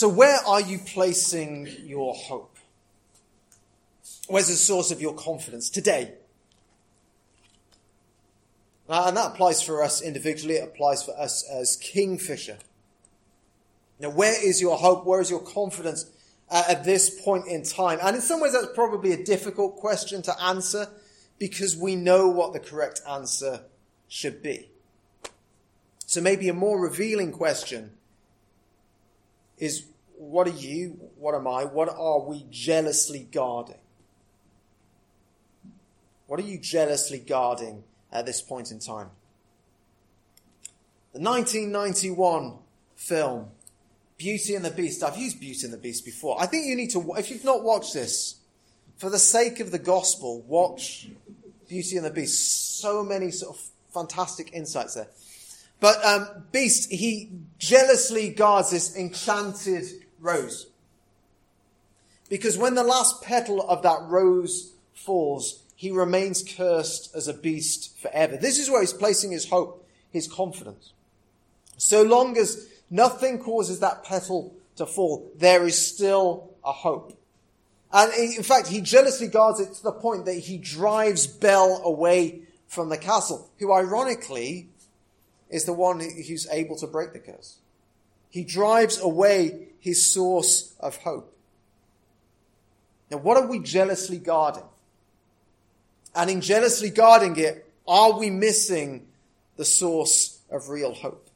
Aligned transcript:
So, 0.00 0.08
where 0.08 0.38
are 0.46 0.62
you 0.62 0.78
placing 0.78 1.68
your 1.84 2.14
hope? 2.14 2.56
Where's 4.28 4.48
the 4.48 4.54
source 4.54 4.90
of 4.90 5.02
your 5.02 5.12
confidence 5.12 5.68
today? 5.68 6.14
And 8.88 9.14
that 9.14 9.32
applies 9.32 9.60
for 9.60 9.82
us 9.82 10.00
individually, 10.00 10.54
it 10.54 10.64
applies 10.64 11.02
for 11.02 11.14
us 11.20 11.46
as 11.52 11.76
Kingfisher. 11.76 12.56
Now, 13.98 14.08
where 14.08 14.42
is 14.42 14.58
your 14.58 14.78
hope? 14.78 15.04
Where 15.04 15.20
is 15.20 15.28
your 15.28 15.42
confidence 15.42 16.10
at 16.50 16.82
this 16.82 17.22
point 17.22 17.46
in 17.46 17.62
time? 17.62 17.98
And 18.02 18.16
in 18.16 18.22
some 18.22 18.40
ways, 18.40 18.54
that's 18.54 18.72
probably 18.74 19.12
a 19.12 19.22
difficult 19.22 19.76
question 19.76 20.22
to 20.22 20.42
answer 20.42 20.88
because 21.38 21.76
we 21.76 21.94
know 21.94 22.26
what 22.26 22.54
the 22.54 22.60
correct 22.60 23.02
answer 23.06 23.64
should 24.08 24.42
be. 24.42 24.70
So, 26.06 26.22
maybe 26.22 26.48
a 26.48 26.54
more 26.54 26.80
revealing 26.80 27.32
question 27.32 27.98
is 29.60 29.84
what 30.16 30.48
are 30.48 30.56
you? 30.56 30.98
What 31.16 31.34
am 31.34 31.46
I? 31.46 31.64
What 31.64 31.88
are 31.88 32.20
we 32.20 32.44
jealously 32.50 33.28
guarding? 33.30 33.78
What 36.26 36.40
are 36.40 36.44
you 36.44 36.58
jealously 36.58 37.18
guarding 37.18 37.84
at 38.12 38.26
this 38.26 38.42
point 38.42 38.70
in 38.70 38.80
time? 38.80 39.10
The 41.12 41.20
1991 41.20 42.54
film 42.96 43.50
Beauty 44.20 44.54
and 44.54 44.64
the 44.64 44.70
Beast. 44.70 45.02
I've 45.02 45.16
used 45.16 45.40
Beauty 45.40 45.64
and 45.64 45.72
the 45.72 45.78
Beast 45.78 46.04
before. 46.04 46.40
I 46.40 46.44
think 46.44 46.66
you 46.66 46.76
need 46.76 46.90
to, 46.90 47.14
if 47.16 47.30
you've 47.30 47.44
not 47.44 47.62
watched 47.62 47.94
this, 47.94 48.36
for 48.98 49.08
the 49.08 49.18
sake 49.18 49.60
of 49.60 49.70
the 49.70 49.78
gospel, 49.78 50.42
watch 50.42 51.08
Beauty 51.70 51.96
and 51.96 52.04
the 52.04 52.10
Beast. 52.10 52.78
So 52.78 53.02
many 53.02 53.30
sort 53.30 53.56
of 53.56 53.62
fantastic 53.94 54.52
insights 54.52 54.94
there. 54.94 55.08
But 55.80 56.04
um, 56.04 56.44
Beast, 56.52 56.90
he 56.90 57.30
jealously 57.58 58.30
guards 58.30 58.70
this 58.70 58.94
enchanted 58.96 59.84
rose. 60.20 60.66
Because 62.28 62.56
when 62.56 62.74
the 62.74 62.84
last 62.84 63.22
petal 63.22 63.68
of 63.68 63.82
that 63.82 64.02
rose 64.02 64.72
falls, 64.94 65.62
he 65.74 65.90
remains 65.90 66.44
cursed 66.44 67.14
as 67.16 67.26
a 67.26 67.34
beast 67.34 67.98
forever. 67.98 68.36
This 68.36 68.58
is 68.58 68.70
where 68.70 68.82
he's 68.82 68.92
placing 68.92 69.32
his 69.32 69.48
hope, 69.48 69.88
his 70.10 70.28
confidence. 70.28 70.92
So 71.78 72.02
long 72.02 72.36
as 72.36 72.68
nothing 72.90 73.38
causes 73.38 73.80
that 73.80 74.04
petal 74.04 74.54
to 74.76 74.84
fall, 74.84 75.32
there 75.36 75.66
is 75.66 75.88
still 75.94 76.50
a 76.62 76.72
hope. 76.72 77.18
And 77.92 78.12
in 78.12 78.42
fact, 78.42 78.68
he 78.68 78.80
jealously 78.80 79.26
guards 79.26 79.58
it 79.58 79.72
to 79.74 79.82
the 79.82 79.92
point 79.92 80.26
that 80.26 80.34
he 80.34 80.58
drives 80.58 81.26
Belle 81.26 81.80
away 81.82 82.42
from 82.68 82.88
the 82.90 82.98
castle, 82.98 83.50
who 83.58 83.72
ironically 83.72 84.68
is 85.50 85.64
the 85.64 85.72
one 85.72 86.00
who's 86.00 86.48
able 86.50 86.76
to 86.76 86.86
break 86.86 87.12
the 87.12 87.18
curse. 87.18 87.56
He 88.30 88.44
drives 88.44 89.00
away 89.00 89.68
his 89.80 90.12
source 90.12 90.74
of 90.80 90.96
hope. 90.98 91.36
Now, 93.10 93.18
what 93.18 93.36
are 93.36 93.46
we 93.46 93.58
jealously 93.58 94.18
guarding? 94.18 94.62
And 96.14 96.30
in 96.30 96.40
jealously 96.40 96.90
guarding 96.90 97.36
it, 97.36 97.68
are 97.86 98.18
we 98.18 98.30
missing 98.30 99.06
the 99.56 99.64
source 99.64 100.40
of 100.50 100.68
real 100.68 100.94
hope? 100.94 101.28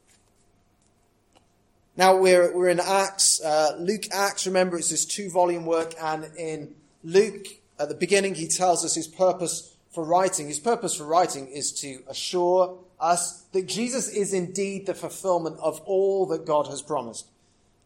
Now 1.96 2.16
we're, 2.16 2.54
we're 2.56 2.68
in 2.68 2.80
Acts, 2.80 3.40
uh, 3.40 3.76
Luke 3.78 4.04
Acts, 4.12 4.46
remember 4.46 4.76
it's 4.76 4.90
this 4.90 5.04
two 5.04 5.30
volume 5.30 5.64
work, 5.64 5.94
and 6.00 6.28
in 6.36 6.74
Luke, 7.04 7.46
at 7.78 7.88
the 7.88 7.94
beginning, 7.94 8.34
he 8.34 8.48
tells 8.48 8.84
us 8.84 8.94
his 8.94 9.06
purpose 9.06 9.73
for 9.94 10.04
writing. 10.04 10.48
His 10.48 10.58
purpose 10.58 10.96
for 10.96 11.04
writing 11.04 11.46
is 11.46 11.72
to 11.80 12.02
assure 12.08 12.76
us 12.98 13.42
that 13.52 13.66
Jesus 13.66 14.08
is 14.08 14.34
indeed 14.34 14.86
the 14.86 14.94
fulfillment 14.94 15.58
of 15.60 15.80
all 15.82 16.26
that 16.26 16.44
God 16.44 16.66
has 16.66 16.82
promised. 16.82 17.26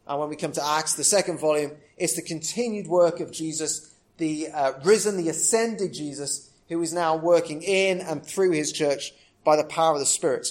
And 0.07 0.19
when 0.19 0.29
we 0.29 0.35
come 0.35 0.51
to 0.53 0.65
Acts, 0.65 0.95
the 0.95 1.03
second 1.03 1.39
volume, 1.39 1.71
it's 1.97 2.15
the 2.15 2.23
continued 2.23 2.87
work 2.87 3.19
of 3.19 3.31
Jesus, 3.31 3.93
the 4.17 4.47
uh, 4.47 4.73
risen, 4.83 5.17
the 5.17 5.29
ascended 5.29 5.93
Jesus, 5.93 6.49
who 6.67 6.81
is 6.81 6.93
now 6.93 7.15
working 7.15 7.61
in 7.61 8.01
and 8.01 8.25
through 8.25 8.51
his 8.51 8.71
church 8.71 9.13
by 9.43 9.55
the 9.55 9.63
power 9.63 9.93
of 9.93 9.99
the 9.99 10.05
Spirit. 10.05 10.47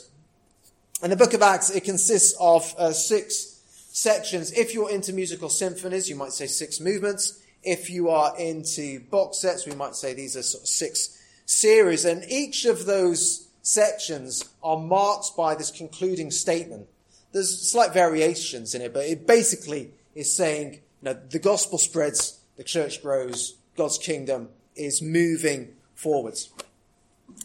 And 1.03 1.11
the 1.11 1.17
book 1.17 1.35
of 1.35 1.43
Acts, 1.43 1.71
it 1.71 1.85
consists 1.85 2.37
of 2.41 2.73
uh, 2.79 2.93
six 2.93 3.61
sections. 3.91 4.53
If 4.53 4.75
you're 4.75 4.91
into 4.91 5.13
musical 5.13 5.49
symphonies, 5.49 6.09
you 6.09 6.15
might 6.15 6.33
say 6.33 6.47
six 6.47 6.81
movements. 6.81 7.43
If 7.65 7.91
you 7.91 8.11
are 8.11 8.39
into 8.39 9.01
box 9.01 9.39
sets, 9.39 9.67
we 9.67 9.75
might 9.75 9.97
say 9.97 10.15
these 10.15 10.37
are 10.37 10.43
sort 10.43 10.63
of 10.63 10.69
six 10.69 11.18
series. 11.49 12.05
And 12.05 12.25
each 12.29 12.65
of 12.67 12.85
those 12.87 13.49
sections 13.63 14.45
are 14.63 14.79
marked 14.79 15.37
by 15.37 15.55
this 15.55 15.71
concluding 15.71 16.31
statement. 16.31 16.87
There's 17.33 17.71
slight 17.71 17.93
variations 17.93 18.75
in 18.75 18.83
it, 18.83 18.95
but 18.95 19.07
it 19.07 19.27
basically 19.27 19.91
is 20.15 20.35
saying, 20.35 20.75
you 20.75 20.81
know, 21.03 21.15
the 21.15 21.39
gospel 21.39 21.79
spreads, 21.79 22.39
the 22.57 22.65
church 22.65 23.03
grows, 23.03 23.57
God's 23.77 23.99
kingdom 23.99 24.49
is 24.77 25.03
moving 25.03 25.75
forwards. 25.95 26.51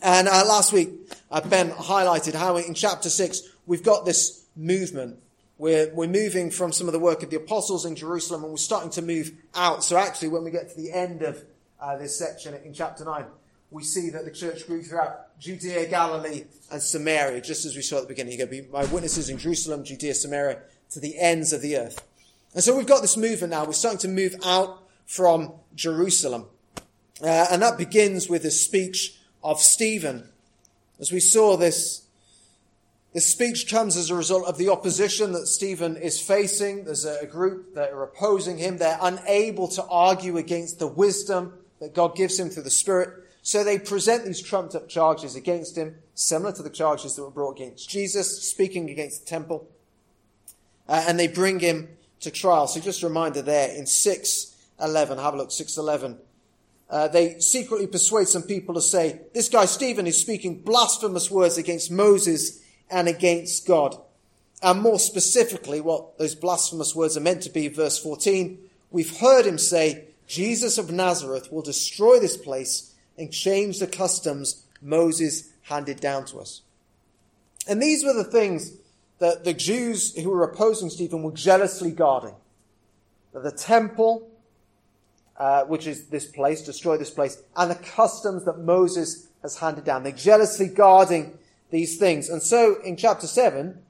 And 0.01 0.27
uh, 0.27 0.43
last 0.45 0.73
week, 0.73 0.89
uh, 1.31 1.41
Ben 1.41 1.71
highlighted 1.71 2.33
how 2.35 2.57
in 2.57 2.73
chapter 2.73 3.09
6, 3.09 3.41
we've 3.65 3.83
got 3.83 4.05
this 4.05 4.45
movement. 4.55 5.19
We're, 5.57 5.93
we're 5.93 6.07
moving 6.07 6.51
from 6.51 6.71
some 6.71 6.87
of 6.87 6.93
the 6.93 6.99
work 6.99 7.23
of 7.23 7.29
the 7.29 7.37
apostles 7.37 7.85
in 7.85 7.95
Jerusalem 7.95 8.43
and 8.43 8.51
we're 8.51 8.57
starting 8.57 8.89
to 8.91 9.01
move 9.01 9.31
out. 9.55 9.83
So 9.83 9.97
actually, 9.97 10.29
when 10.29 10.43
we 10.43 10.51
get 10.51 10.69
to 10.69 10.75
the 10.75 10.91
end 10.91 11.21
of 11.21 11.43
uh, 11.79 11.97
this 11.97 12.17
section 12.17 12.53
in 12.65 12.73
chapter 12.73 13.05
9, 13.05 13.25
we 13.73 13.83
see 13.83 14.11
that 14.11 14.23
the 14.23 14.31
church 14.31 14.67
grew 14.67 14.83
throughout 14.83 15.37
Judea, 15.39 15.87
Galilee, 15.89 16.43
and 16.71 16.81
Samaria, 16.81 17.41
just 17.41 17.65
as 17.65 17.75
we 17.75 17.81
saw 17.81 17.97
at 17.97 18.03
the 18.03 18.07
beginning. 18.07 18.37
You're 18.37 18.45
going 18.45 18.61
to 18.61 18.67
be 18.67 18.71
my 18.71 18.85
witnesses 18.85 19.29
in 19.29 19.39
Jerusalem, 19.39 19.83
Judea, 19.83 20.13
Samaria, 20.13 20.59
to 20.91 20.99
the 20.99 21.17
ends 21.17 21.51
of 21.53 21.61
the 21.61 21.77
earth. 21.77 22.05
And 22.53 22.63
so 22.63 22.77
we've 22.77 22.85
got 22.85 23.01
this 23.01 23.17
movement 23.17 23.49
now. 23.49 23.65
We're 23.65 23.73
starting 23.73 23.99
to 24.01 24.07
move 24.07 24.35
out 24.45 24.83
from 25.07 25.53
Jerusalem. 25.73 26.45
Uh, 27.19 27.47
and 27.51 27.63
that 27.63 27.79
begins 27.79 28.29
with 28.29 28.43
the 28.43 28.51
speech 28.51 29.19
of 29.43 29.59
Stephen. 29.59 30.29
As 30.99 31.11
we 31.11 31.19
saw 31.19 31.57
this, 31.57 32.05
this 33.11 33.31
speech 33.31 33.69
comes 33.69 33.97
as 33.97 34.11
a 34.11 34.15
result 34.15 34.45
of 34.45 34.59
the 34.59 34.69
opposition 34.69 35.31
that 35.31 35.47
Stephen 35.47 35.97
is 35.97 36.21
facing. 36.21 36.85
There's 36.85 37.05
a, 37.05 37.21
a 37.21 37.25
group 37.25 37.73
that 37.73 37.91
are 37.91 38.03
opposing 38.03 38.59
him. 38.59 38.77
They're 38.77 38.99
unable 39.01 39.67
to 39.69 39.83
argue 39.85 40.37
against 40.37 40.77
the 40.77 40.87
wisdom 40.87 41.53
that 41.79 41.95
God 41.95 42.15
gives 42.15 42.39
him 42.39 42.51
through 42.51 42.63
the 42.63 42.69
Spirit. 42.69 43.22
So 43.45 43.61
they 43.61 43.77
present 43.77 44.25
these 44.25 44.41
trumped 44.41 44.73
up 44.73 44.87
charges 44.87 45.35
against 45.35 45.77
him, 45.77 45.95
similar 46.15 46.53
to 46.53 46.63
the 46.63 46.69
charges 46.69 47.15
that 47.15 47.23
were 47.23 47.29
brought 47.29 47.57
against 47.57 47.89
Jesus, 47.89 48.41
speaking 48.49 48.89
against 48.89 49.25
the 49.25 49.29
temple. 49.29 49.67
Uh, 50.87 51.03
and 51.07 51.19
they 51.19 51.27
bring 51.27 51.59
him 51.59 51.89
to 52.21 52.31
trial. 52.31 52.67
So 52.67 52.79
just 52.79 53.03
a 53.03 53.07
reminder 53.07 53.41
there 53.41 53.69
in 53.75 53.85
611, 53.85 55.17
have 55.17 55.33
a 55.33 55.37
look, 55.37 55.51
611. 55.51 56.17
Uh, 56.89 57.09
they 57.09 57.37
secretly 57.39 57.85
persuade 57.85 58.29
some 58.29 58.43
people 58.43 58.75
to 58.75 58.81
say, 58.81 59.19
this 59.33 59.49
guy 59.49 59.65
Stephen 59.65 60.07
is 60.07 60.17
speaking 60.17 60.61
blasphemous 60.61 61.29
words 61.29 61.57
against 61.57 61.91
Moses 61.91 62.63
and 62.89 63.09
against 63.09 63.67
God. 63.67 63.97
And 64.61 64.81
more 64.81 64.99
specifically, 64.99 65.81
what 65.81 66.17
those 66.17 66.35
blasphemous 66.35 66.95
words 66.95 67.17
are 67.17 67.21
meant 67.21 67.41
to 67.43 67.49
be, 67.49 67.67
verse 67.67 67.99
14, 67.99 68.57
we've 68.89 69.17
heard 69.17 69.45
him 69.45 69.57
say, 69.57 70.05
Jesus 70.27 70.77
of 70.77 70.91
Nazareth 70.91 71.51
will 71.51 71.61
destroy 71.61 72.19
this 72.19 72.37
place 72.37 72.92
and 73.17 73.31
change 73.31 73.79
the 73.79 73.87
customs 73.87 74.63
Moses 74.81 75.51
handed 75.63 75.99
down 75.99 76.25
to 76.25 76.39
us. 76.39 76.61
And 77.67 77.81
these 77.81 78.03
were 78.03 78.13
the 78.13 78.23
things 78.23 78.73
that 79.19 79.43
the 79.45 79.53
Jews 79.53 80.15
who 80.15 80.29
were 80.29 80.43
opposing 80.43 80.89
Stephen 80.89 81.23
were 81.23 81.31
jealously 81.31 81.91
guarding. 81.91 82.35
That 83.33 83.43
the 83.43 83.51
temple, 83.51 84.29
uh, 85.37 85.63
which 85.63 85.87
is 85.87 86.07
this 86.07 86.25
place, 86.25 86.61
destroy 86.61 86.97
this 86.97 87.09
place, 87.09 87.41
and 87.55 87.71
the 87.71 87.75
customs 87.75 88.45
that 88.45 88.59
Moses 88.59 89.27
has 89.41 89.57
handed 89.57 89.85
down. 89.85 90.03
They're 90.03 90.11
jealously 90.11 90.67
guarding 90.67 91.37
these 91.69 91.97
things. 91.97 92.29
And 92.29 92.43
so 92.43 92.81
in 92.81 92.97
chapter 92.97 93.27
7, 93.27 93.81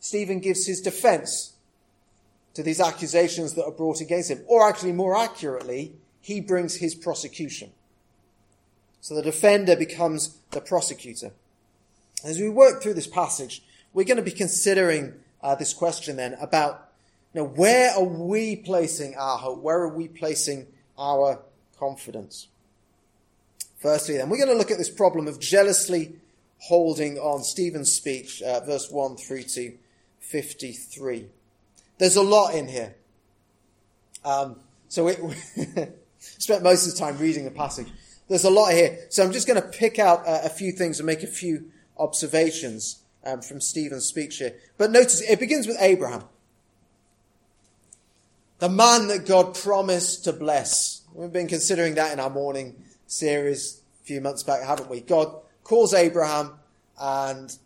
Stephen 0.00 0.40
gives 0.40 0.66
his 0.66 0.80
defense 0.80 1.54
to 2.54 2.62
these 2.62 2.80
accusations 2.80 3.54
that 3.54 3.64
are 3.64 3.72
brought 3.72 4.00
against 4.00 4.30
him. 4.30 4.42
Or 4.46 4.68
actually, 4.68 4.92
more 4.92 5.16
accurately, 5.16 5.92
he 6.20 6.40
brings 6.40 6.76
his 6.76 6.94
prosecution. 6.94 7.70
So 9.00 9.14
the 9.14 9.22
defender 9.22 9.76
becomes 9.76 10.38
the 10.50 10.60
prosecutor. 10.60 11.32
As 12.24 12.40
we 12.40 12.48
work 12.48 12.82
through 12.82 12.94
this 12.94 13.06
passage, 13.06 13.62
we're 13.92 14.04
going 14.04 14.16
to 14.16 14.22
be 14.22 14.32
considering 14.32 15.14
uh, 15.42 15.54
this 15.54 15.72
question 15.72 16.16
then 16.16 16.34
about 16.40 16.88
you 17.32 17.42
know, 17.42 17.48
where 17.48 17.92
are 17.92 18.04
we 18.04 18.56
placing 18.56 19.14
our 19.16 19.38
hope? 19.38 19.60
Where 19.60 19.78
are 19.80 19.94
we 19.94 20.08
placing 20.08 20.66
our 20.98 21.40
confidence? 21.78 22.48
Firstly, 23.78 24.16
then, 24.16 24.30
we're 24.30 24.38
going 24.38 24.48
to 24.48 24.56
look 24.56 24.70
at 24.70 24.78
this 24.78 24.90
problem 24.90 25.28
of 25.28 25.38
jealously 25.38 26.16
holding 26.58 27.18
on. 27.18 27.44
Stephen's 27.44 27.92
speech, 27.92 28.40
uh, 28.42 28.60
verse 28.60 28.90
1 28.90 29.16
through 29.16 29.42
to 29.42 29.74
53. 30.20 31.26
There's 31.98 32.16
a 32.16 32.22
lot 32.22 32.54
in 32.54 32.68
here. 32.68 32.96
Um, 34.24 34.56
so 34.88 35.04
we 35.04 35.14
spent 36.18 36.62
most 36.62 36.86
of 36.86 36.94
the 36.94 36.98
time 36.98 37.18
reading 37.18 37.44
the 37.44 37.50
passage. 37.50 37.88
There's 38.28 38.44
a 38.44 38.50
lot 38.50 38.72
here. 38.72 39.06
So 39.08 39.24
I'm 39.24 39.32
just 39.32 39.46
going 39.46 39.60
to 39.60 39.68
pick 39.68 39.98
out 39.98 40.26
a, 40.26 40.46
a 40.46 40.48
few 40.48 40.72
things 40.72 40.98
and 40.98 41.06
make 41.06 41.22
a 41.22 41.28
few 41.28 41.70
observations 41.98 43.02
um, 43.24 43.40
from 43.40 43.60
Stephen's 43.60 44.06
speech 44.06 44.38
here. 44.38 44.54
But 44.78 44.90
notice 44.90 45.20
it 45.20 45.40
begins 45.40 45.66
with 45.66 45.76
Abraham. 45.80 46.24
The 48.58 48.68
man 48.68 49.08
that 49.08 49.26
God 49.26 49.54
promised 49.54 50.24
to 50.24 50.32
bless. 50.32 51.02
We've 51.12 51.32
been 51.32 51.48
considering 51.48 51.94
that 51.96 52.12
in 52.12 52.20
our 52.20 52.30
morning 52.30 52.82
series 53.06 53.82
a 54.02 54.04
few 54.04 54.20
months 54.20 54.42
back, 54.42 54.62
haven't 54.62 54.90
we? 54.90 55.00
God 55.00 55.34
calls 55.62 55.94
Abraham 55.94 56.52
and 56.98 57.56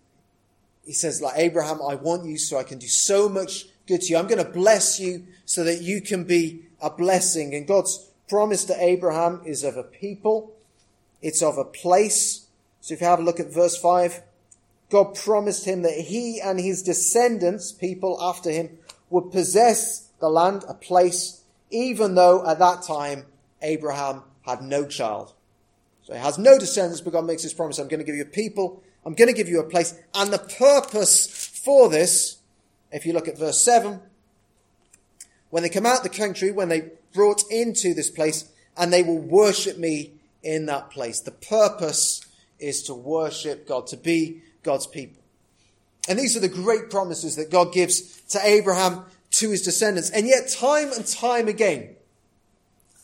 he 0.84 0.92
says, 0.92 1.22
like, 1.22 1.34
Abraham, 1.36 1.80
I 1.80 1.94
want 1.94 2.24
you 2.24 2.36
so 2.36 2.58
I 2.58 2.64
can 2.64 2.78
do 2.78 2.88
so 2.88 3.28
much 3.28 3.66
good 3.86 4.00
to 4.00 4.08
you. 4.08 4.16
I'm 4.16 4.26
going 4.26 4.44
to 4.44 4.50
bless 4.50 4.98
you 4.98 5.26
so 5.44 5.62
that 5.64 5.82
you 5.82 6.00
can 6.00 6.24
be 6.24 6.64
a 6.80 6.90
blessing. 6.90 7.54
And 7.54 7.66
God's 7.66 8.09
promise 8.30 8.64
to 8.66 8.82
Abraham 8.82 9.42
is 9.44 9.64
of 9.64 9.76
a 9.76 9.82
people. 9.82 10.54
It's 11.20 11.42
of 11.42 11.58
a 11.58 11.64
place. 11.64 12.46
So 12.80 12.94
if 12.94 13.00
you 13.00 13.06
have 13.06 13.18
a 13.18 13.22
look 13.22 13.40
at 13.40 13.52
verse 13.52 13.76
5, 13.76 14.22
God 14.88 15.14
promised 15.16 15.66
him 15.66 15.82
that 15.82 15.98
he 15.98 16.40
and 16.40 16.58
his 16.58 16.82
descendants, 16.82 17.72
people 17.72 18.18
after 18.22 18.50
him, 18.50 18.78
would 19.10 19.32
possess 19.32 20.08
the 20.20 20.30
land, 20.30 20.64
a 20.68 20.74
place, 20.74 21.42
even 21.70 22.14
though 22.14 22.48
at 22.48 22.60
that 22.60 22.82
time 22.82 23.26
Abraham 23.62 24.22
had 24.42 24.62
no 24.62 24.86
child. 24.86 25.34
So 26.02 26.14
he 26.14 26.20
has 26.20 26.38
no 26.38 26.58
descendants, 26.58 27.00
but 27.00 27.12
God 27.12 27.26
makes 27.26 27.42
this 27.42 27.52
promise. 27.52 27.78
I'm 27.78 27.88
going 27.88 28.00
to 28.00 28.06
give 28.06 28.16
you 28.16 28.22
a 28.22 28.26
people. 28.26 28.82
I'm 29.04 29.14
going 29.14 29.28
to 29.28 29.36
give 29.36 29.48
you 29.48 29.60
a 29.60 29.68
place. 29.68 29.94
And 30.14 30.32
the 30.32 30.38
purpose 30.38 31.26
for 31.26 31.88
this, 31.88 32.38
if 32.92 33.04
you 33.04 33.12
look 33.12 33.28
at 33.28 33.38
verse 33.38 33.60
7, 33.60 34.00
when 35.50 35.62
they 35.64 35.68
come 35.68 35.86
out 35.86 35.98
of 35.98 36.02
the 36.04 36.08
country, 36.16 36.52
when 36.52 36.68
they 36.68 36.90
brought 37.12 37.42
into 37.50 37.94
this 37.94 38.10
place, 38.10 38.50
and 38.76 38.92
they 38.92 39.02
will 39.02 39.18
worship 39.18 39.78
me 39.78 40.12
in 40.42 40.66
that 40.66 40.90
place. 40.90 41.20
The 41.20 41.30
purpose 41.30 42.24
is 42.58 42.82
to 42.84 42.94
worship 42.94 43.66
God, 43.66 43.86
to 43.88 43.96
be 43.96 44.42
God's 44.62 44.86
people. 44.86 45.22
And 46.08 46.18
these 46.18 46.36
are 46.36 46.40
the 46.40 46.48
great 46.48 46.90
promises 46.90 47.36
that 47.36 47.50
God 47.50 47.72
gives 47.72 48.20
to 48.30 48.40
Abraham, 48.42 49.04
to 49.32 49.50
his 49.50 49.62
descendants. 49.62 50.10
And 50.10 50.26
yet, 50.26 50.48
time 50.48 50.92
and 50.92 51.06
time 51.06 51.48
again, 51.48 51.96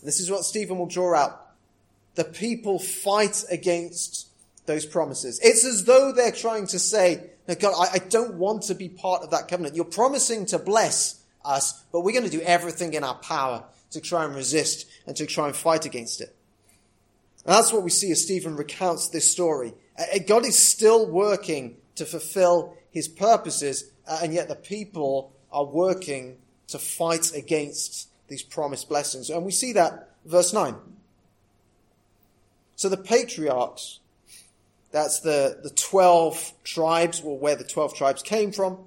this 0.03 0.21
is 0.21 0.31
what 0.31 0.45
Stephen 0.45 0.79
will 0.79 0.87
draw 0.87 1.15
out. 1.15 1.47
The 2.15 2.25
people 2.25 2.79
fight 2.79 3.45
against 3.51 4.29
those 4.67 4.87
promises. 4.87 5.39
It's 5.43 5.65
as 5.65 5.85
though 5.85 6.13
they're 6.13 6.33
trying 6.33 6.67
to 6.69 6.79
say, 6.79 7.31
no, 7.47 7.55
God, 7.55 7.75
I, 7.79 7.95
I 7.95 7.99
don't 7.99 8.35
want 8.35 8.63
to 8.65 8.75
be 8.75 8.89
part 8.89 9.23
of 9.23 9.31
that 9.31 9.49
covenant. 9.49 9.77
You're 9.77 9.85
promising 9.85 10.47
to 10.47 10.59
bless 10.59 11.21
us, 11.45 11.85
but 11.93 12.01
we're 12.01 12.19
going 12.19 12.29
to 12.29 12.37
do 12.37 12.43
everything 12.43 12.95
in 12.95 13.05
our 13.05 13.15
power 13.17 13.65
to 13.91 14.01
try 14.01 14.25
and 14.25 14.35
resist 14.35 14.87
and 15.07 15.17
to 15.17 15.27
try 15.27 15.47
and 15.47 15.57
fight 15.57 15.85
against 15.85 16.21
it. 16.21 16.35
And 17.45 17.55
that's 17.55 17.73
what 17.73 17.83
we 17.83 17.91
see 17.91 18.11
as 18.11 18.23
Stephen 18.23 18.57
recounts 18.57 19.09
this 19.09 19.31
story. 19.31 19.73
Uh, 19.99 20.19
God 20.27 20.45
is 20.45 20.59
still 20.59 21.07
working 21.09 21.77
to 21.95 22.05
fulfill 22.05 22.77
his 22.91 23.09
purposes, 23.09 23.91
uh, 24.07 24.21
and 24.23 24.35
yet 24.35 24.49
the 24.49 24.57
people 24.57 25.33
are 25.53 25.65
working 25.65 26.39
to 26.69 26.79
fight 26.79 27.33
against 27.35 28.09
these 28.29 28.43
promised 28.43 28.89
blessings. 28.89 29.31
And 29.31 29.45
we 29.45 29.53
see 29.53 29.73
that 29.75 30.11
verse 30.25 30.53
9. 30.53 30.75
So 32.75 32.89
the 32.89 32.97
patriarchs, 32.97 34.01
that's 34.91 35.21
the, 35.21 35.61
the 35.63 35.71
12 35.71 36.53
tribes, 36.65 37.23
or 37.23 37.39
where 37.39 37.57
the 37.57 37.65
12 37.65 37.95
tribes 37.95 38.23
came 38.23 38.53
from, 38.53 38.79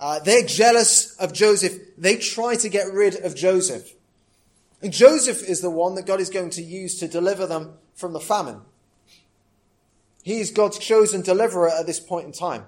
uh, 0.00 0.18
they're 0.20 0.46
jealous 0.46 1.14
of 1.16 1.32
Joseph. 1.32 1.74
They 1.98 2.16
try 2.16 2.56
to 2.56 2.68
get 2.68 2.92
rid 2.92 3.16
of 3.16 3.36
Joseph. 3.36 3.92
And 4.82 4.92
Joseph 4.92 5.42
is 5.42 5.60
the 5.60 5.70
one 5.70 5.94
that 5.94 6.06
God 6.06 6.20
is 6.20 6.30
going 6.30 6.50
to 6.50 6.62
use 6.62 6.98
to 6.98 7.08
deliver 7.08 7.46
them 7.46 7.74
from 7.94 8.12
the 8.12 8.20
famine. 8.20 8.62
He 10.22 10.40
is 10.40 10.50
God's 10.50 10.78
chosen 10.78 11.22
deliverer 11.22 11.68
at 11.68 11.86
this 11.86 12.00
point 12.00 12.26
in 12.26 12.32
time. 12.32 12.64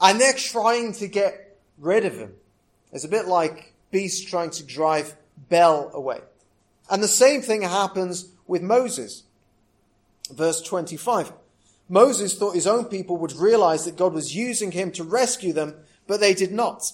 And 0.00 0.20
they're 0.20 0.32
trying 0.32 0.92
to 0.94 1.08
get 1.08 1.58
rid 1.78 2.04
of 2.04 2.18
him. 2.18 2.34
It's 2.92 3.04
a 3.04 3.08
bit 3.08 3.26
like 3.26 3.72
beasts 3.90 4.24
trying 4.24 4.50
to 4.50 4.64
drive 4.64 5.16
Belle 5.48 5.90
away. 5.92 6.20
And 6.90 7.02
the 7.02 7.08
same 7.08 7.42
thing 7.42 7.62
happens 7.62 8.28
with 8.46 8.62
Moses. 8.62 9.24
Verse 10.30 10.60
25. 10.62 11.32
Moses 11.88 12.34
thought 12.34 12.54
his 12.54 12.66
own 12.66 12.86
people 12.86 13.16
would 13.18 13.32
realize 13.32 13.84
that 13.84 13.96
God 13.96 14.14
was 14.14 14.34
using 14.34 14.72
him 14.72 14.90
to 14.92 15.04
rescue 15.04 15.52
them, 15.52 15.74
but 16.06 16.20
they 16.20 16.34
did 16.34 16.52
not. 16.52 16.92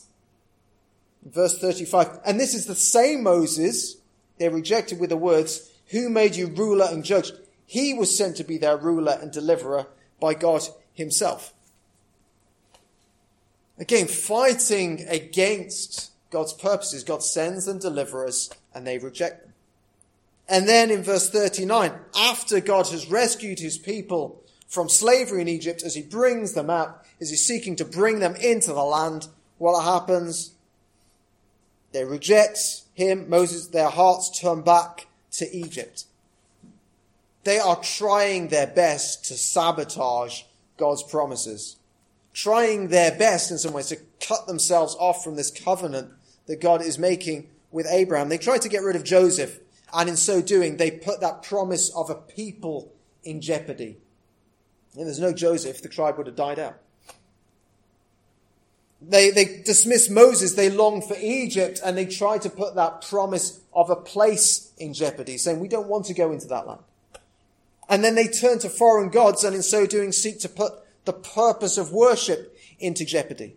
Verse 1.25 1.59
35. 1.59 2.21
And 2.25 2.41
this 2.41 2.55
is 2.55 2.67
the 2.67 2.75
same 2.75 3.23
Moses 3.23 3.97
they 4.41 4.49
rejected 4.49 4.99
with 4.99 5.11
the 5.11 5.19
words, 5.19 5.71
Who 5.91 6.09
made 6.09 6.35
you 6.35 6.47
ruler 6.47 6.87
and 6.91 7.05
judge? 7.05 7.31
He 7.67 7.93
was 7.93 8.17
sent 8.17 8.37
to 8.39 8.45
be 8.45 8.57
their 8.57 8.77
ruler 8.77 9.19
and 9.21 9.31
deliverer 9.31 9.87
by 10.19 10.33
God 10.33 10.63
himself. 10.95 11.53
Again, 13.79 14.07
fighting 14.07 15.05
against 15.09 16.11
God's 16.31 16.55
purposes, 16.55 17.05
God 17.05 17.23
sends 17.23 17.67
them 17.67 17.81
deliverers 17.81 18.51
and 18.75 18.87
they 18.87 18.97
reject 18.97 19.43
them. 19.43 19.53
And 20.49 20.67
then 20.67 20.91
in 20.91 21.03
verse 21.03 21.29
39, 21.29 21.93
after 22.17 22.61
God 22.61 22.89
has 22.89 23.11
rescued 23.11 23.59
his 23.59 23.77
people 23.77 24.43
from 24.69 24.89
slavery 24.89 25.43
in 25.43 25.49
Egypt, 25.49 25.83
as 25.83 25.95
he 25.95 26.03
brings 26.03 26.55
them 26.55 26.71
out, 26.71 27.05
as 27.21 27.29
he's 27.29 27.45
seeking 27.45 27.77
to 27.77 27.85
bring 27.85 28.21
them 28.21 28.37
into 28.37 28.73
the 28.73 28.83
land, 28.83 29.29
what 29.59 29.83
happens? 29.85 30.55
They 31.93 32.05
reject 32.05 32.83
him, 33.01 33.29
Moses, 33.29 33.69
their 33.69 33.89
hearts 33.89 34.39
turn 34.39 34.63
back 34.63 35.07
to 35.33 35.51
Egypt. 35.55 36.05
They 37.45 37.59
are 37.59 37.81
trying 37.81 38.49
their 38.49 38.67
best 38.67 39.25
to 39.27 39.35
sabotage 39.35 40.43
God's 40.77 41.03
promises, 41.03 41.77
trying 42.35 42.89
their 42.89 43.17
best 43.17 43.51
in 43.51 43.59
some 43.59 43.73
ways 43.73 43.87
to 43.89 43.99
cut 44.21 44.47
themselves 44.47 44.95
off 44.99 45.25
from 45.25 45.37
this 45.37 45.51
covenant 45.51 46.11
that 46.47 46.61
God 46.61 46.83
is 46.83 46.99
making 46.99 47.49
with 47.71 47.87
Abraham. 47.89 48.29
They 48.29 48.39
try 48.39 48.59
to 48.59 48.69
get 48.69 48.83
rid 48.83 48.97
of 48.97 49.05
Joseph, 49.05 49.59
and 49.93 50.09
in 50.09 50.17
so 50.17 50.43
doing, 50.43 50.77
they 50.77 50.91
put 50.91 51.21
that 51.21 51.43
promise 51.43 51.91
of 51.95 52.11
a 52.11 52.15
people 52.15 52.93
in 53.25 53.41
jeopardy. 53.41 53.97
And 54.97 55.07
there's 55.07 55.21
no 55.21 55.33
Joseph, 55.33 55.83
the 55.83 55.89
tribe 55.89 56.19
would 56.19 56.27
have 56.27 56.37
died 56.37 56.59
out. 56.59 56.77
They, 59.03 59.31
they 59.31 59.63
dismiss 59.65 60.11
Moses, 60.11 60.55
they 60.55 60.69
long 60.69 61.01
for 61.01 61.17
Egypt, 61.19 61.81
and 61.85 61.97
they 61.97 62.05
try 62.05 62.39
to 62.39 62.51
put 62.51 62.75
that 62.75 63.03
promise 63.09 63.61
of 63.73 63.89
a 63.89 63.97
place 63.97 64.73
in 64.77 64.93
jeopardy, 64.93 65.39
saying, 65.39 65.59
We 65.59 65.69
don't 65.69 65.89
want 65.89 66.07
to 66.07 66.15
go 66.15 66.33
into 66.33 66.47
that 66.49 66.67
land. 66.67 66.83
And 67.89 68.05
then 68.05 68.15
they 68.15 68.29
turn 68.29 68.59
to 68.61 68.69
foreign 68.69 69.09
gods 69.09 69.43
and 69.43 69.57
in 69.57 69.63
so 69.63 69.87
doing 69.87 70.13
seek 70.13 70.39
to 70.41 70.49
put 70.49 70.75
the 71.07 71.13
purpose 71.13 71.79
of 71.79 71.93
worship 71.93 72.57
into 72.79 73.05
jeopardy. 73.05 73.57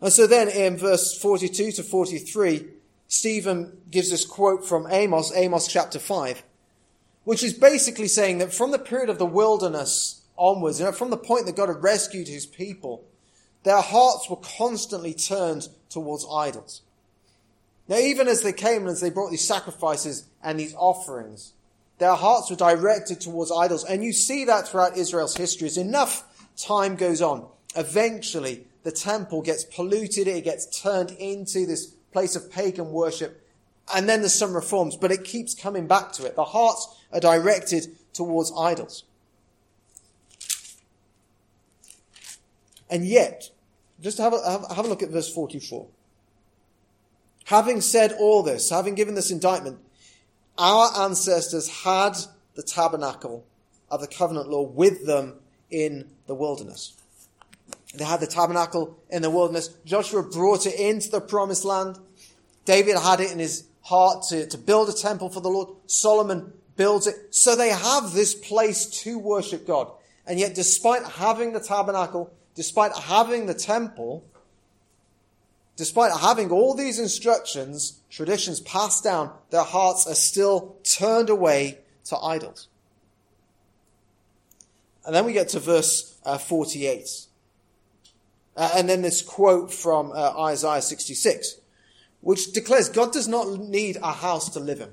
And 0.00 0.12
so 0.12 0.26
then 0.26 0.48
in 0.48 0.76
verse 0.76 1.16
42 1.16 1.72
to 1.72 1.82
43, 1.82 2.66
Stephen 3.08 3.78
gives 3.90 4.10
this 4.10 4.24
quote 4.24 4.66
from 4.66 4.86
Amos, 4.90 5.32
Amos 5.34 5.68
chapter 5.68 5.98
5, 5.98 6.42
which 7.24 7.44
is 7.44 7.54
basically 7.54 8.08
saying 8.08 8.38
that 8.38 8.52
from 8.52 8.72
the 8.72 8.78
period 8.78 9.08
of 9.08 9.18
the 9.18 9.26
wilderness 9.26 10.22
onwards, 10.36 10.80
you 10.80 10.86
know, 10.86 10.92
from 10.92 11.10
the 11.10 11.16
point 11.16 11.46
that 11.46 11.56
God 11.56 11.68
had 11.68 11.82
rescued 11.82 12.28
his 12.28 12.46
people, 12.46 13.04
their 13.66 13.80
hearts 13.80 14.30
were 14.30 14.36
constantly 14.36 15.12
turned 15.12 15.68
towards 15.90 16.24
idols. 16.32 16.82
Now, 17.88 17.96
even 17.96 18.28
as 18.28 18.42
they 18.42 18.52
came 18.52 18.82
and 18.82 18.90
as 18.90 19.00
they 19.00 19.10
brought 19.10 19.32
these 19.32 19.46
sacrifices 19.46 20.28
and 20.40 20.60
these 20.60 20.72
offerings, 20.76 21.52
their 21.98 22.14
hearts 22.14 22.48
were 22.48 22.54
directed 22.54 23.20
towards 23.20 23.50
idols. 23.50 23.82
And 23.82 24.04
you 24.04 24.12
see 24.12 24.44
that 24.44 24.68
throughout 24.68 24.96
Israel's 24.96 25.36
history. 25.36 25.66
As 25.66 25.78
enough 25.78 26.22
time 26.56 26.94
goes 26.94 27.20
on, 27.20 27.44
eventually 27.74 28.68
the 28.84 28.92
temple 28.92 29.42
gets 29.42 29.64
polluted, 29.64 30.28
it 30.28 30.44
gets 30.44 30.80
turned 30.80 31.10
into 31.18 31.66
this 31.66 31.86
place 32.12 32.36
of 32.36 32.52
pagan 32.52 32.92
worship, 32.92 33.44
and 33.92 34.08
then 34.08 34.20
there's 34.20 34.32
some 34.32 34.54
reforms, 34.54 34.94
but 34.94 35.10
it 35.10 35.24
keeps 35.24 35.56
coming 35.56 35.88
back 35.88 36.12
to 36.12 36.24
it. 36.24 36.36
The 36.36 36.44
hearts 36.44 37.02
are 37.12 37.18
directed 37.18 37.88
towards 38.12 38.52
idols. 38.56 39.02
And 42.88 43.04
yet, 43.04 43.50
just 44.00 44.18
have 44.18 44.32
a, 44.32 44.50
have, 44.50 44.64
have 44.76 44.84
a 44.84 44.88
look 44.88 45.02
at 45.02 45.10
verse 45.10 45.32
44. 45.32 45.86
Having 47.46 47.80
said 47.80 48.12
all 48.18 48.42
this, 48.42 48.70
having 48.70 48.94
given 48.94 49.14
this 49.14 49.30
indictment, 49.30 49.78
our 50.58 50.90
ancestors 51.04 51.84
had 51.84 52.16
the 52.54 52.62
tabernacle 52.62 53.44
of 53.90 54.00
the 54.00 54.08
covenant 54.08 54.48
law 54.48 54.62
with 54.62 55.06
them 55.06 55.34
in 55.70 56.08
the 56.26 56.34
wilderness. 56.34 56.96
They 57.94 58.04
had 58.04 58.20
the 58.20 58.26
tabernacle 58.26 58.98
in 59.10 59.22
the 59.22 59.30
wilderness. 59.30 59.68
Joshua 59.84 60.22
brought 60.22 60.66
it 60.66 60.78
into 60.78 61.08
the 61.10 61.20
promised 61.20 61.64
land. 61.64 61.98
David 62.64 62.96
had 62.98 63.20
it 63.20 63.30
in 63.30 63.38
his 63.38 63.66
heart 63.82 64.24
to, 64.28 64.46
to 64.48 64.58
build 64.58 64.88
a 64.88 64.92
temple 64.92 65.30
for 65.30 65.40
the 65.40 65.48
Lord. 65.48 65.68
Solomon 65.86 66.52
builds 66.76 67.06
it. 67.06 67.34
So 67.34 67.54
they 67.54 67.70
have 67.70 68.12
this 68.12 68.34
place 68.34 68.86
to 69.02 69.18
worship 69.18 69.66
God. 69.66 69.90
And 70.26 70.40
yet, 70.40 70.54
despite 70.54 71.04
having 71.04 71.52
the 71.52 71.60
tabernacle, 71.60 72.32
despite 72.56 72.92
having 72.96 73.46
the 73.46 73.54
temple, 73.54 74.24
Despite 75.76 76.10
having 76.20 76.50
all 76.50 76.74
these 76.74 76.98
instructions, 76.98 78.00
traditions 78.10 78.60
passed 78.60 79.04
down, 79.04 79.30
their 79.50 79.62
hearts 79.62 80.06
are 80.06 80.14
still 80.14 80.76
turned 80.82 81.28
away 81.28 81.78
to 82.04 82.18
idols. 82.18 82.68
And 85.04 85.14
then 85.14 85.26
we 85.26 85.34
get 85.34 85.50
to 85.50 85.60
verse 85.60 86.18
uh, 86.24 86.38
48. 86.38 87.26
Uh, 88.56 88.70
and 88.74 88.88
then 88.88 89.02
this 89.02 89.20
quote 89.20 89.70
from 89.70 90.10
uh, 90.12 90.44
Isaiah 90.44 90.80
66, 90.80 91.60
which 92.22 92.52
declares 92.52 92.88
God 92.88 93.12
does 93.12 93.28
not 93.28 93.46
need 93.60 93.98
a 94.02 94.12
house 94.12 94.48
to 94.50 94.60
live 94.60 94.80
in. 94.80 94.88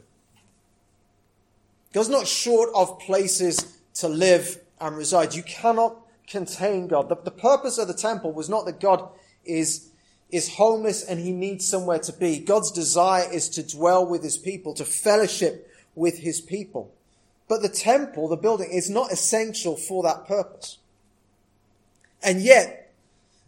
God's 1.94 2.10
not 2.10 2.28
short 2.28 2.70
of 2.76 3.00
places 3.00 3.78
to 3.96 4.10
live 4.10 4.60
and 4.82 4.98
reside. 4.98 5.34
You 5.34 5.44
cannot 5.44 6.03
contain 6.28 6.88
God. 6.88 7.10
The, 7.10 7.16
the 7.16 7.32
purpose 7.32 7.78
of 7.78 7.88
the 7.88 7.94
temple 7.94 8.32
was 8.32 8.50
not 8.50 8.66
that 8.66 8.80
God 8.80 9.10
is, 9.46 9.90
is 10.32 10.56
homeless 10.56 11.04
and 11.04 11.20
he 11.20 11.32
needs 11.32 11.68
somewhere 11.68 12.00
to 12.00 12.14
be. 12.14 12.40
God's 12.40 12.72
desire 12.72 13.32
is 13.32 13.50
to 13.50 13.64
dwell 13.64 14.06
with 14.06 14.24
his 14.24 14.38
people, 14.38 14.74
to 14.76 14.86
fellowship 14.86 15.70
with 15.96 16.20
his 16.20 16.42
people. 16.42 16.94
But 17.48 17.62
the 17.62 17.70
temple, 17.70 18.28
the 18.28 18.38
building, 18.38 18.72
is 18.72 18.90
not 18.90 19.12
essential 19.12 19.76
for 19.76 20.04
that 20.04 20.28
purpose. 20.28 20.78
And 22.24 22.42
yet, 22.42 22.92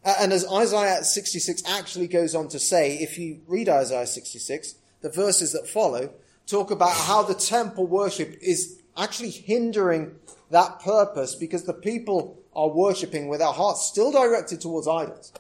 and 0.04 0.32
as 0.34 0.46
Isaiah 0.48 1.04
66 1.04 1.64
actually 1.68 2.08
goes 2.08 2.36
on 2.36 2.50
to 2.50 2.60
say, 2.60 2.98
if 2.98 3.18
you 3.18 3.40
read 3.48 3.70
Isaiah 3.70 4.06
66, 4.06 4.76
the 5.02 5.10
verses 5.10 5.54
that 5.54 5.68
follow 5.68 6.12
talk 6.46 6.70
about 6.72 6.92
how 6.92 7.24
the 7.24 7.34
temple 7.34 7.88
worship 7.88 8.38
is 8.42 8.80
actually 8.98 9.32
hindering 9.32 10.16
that 10.52 10.80
purpose 10.82 11.36
because 11.36 11.64
the 11.64 11.74
people 11.74 12.38
are 12.56 12.70
worshipping 12.70 13.28
with 13.28 13.40
their 13.40 13.52
hearts 13.52 13.86
still 13.86 14.12
directed 14.12 14.62
towards 14.62 14.88
idols. 14.88 15.34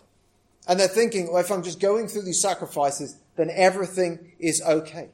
And 0.68 0.80
they're 0.80 0.88
thinking, 0.88 1.32
well, 1.32 1.42
if 1.42 1.52
I'm 1.52 1.64
just 1.64 1.80
going 1.80 2.08
through 2.08 2.24
these 2.24 2.42
sacrifices, 2.42 3.18
then 3.36 3.50
everything 3.54 4.32
is 4.40 4.62
okay. 4.62 5.10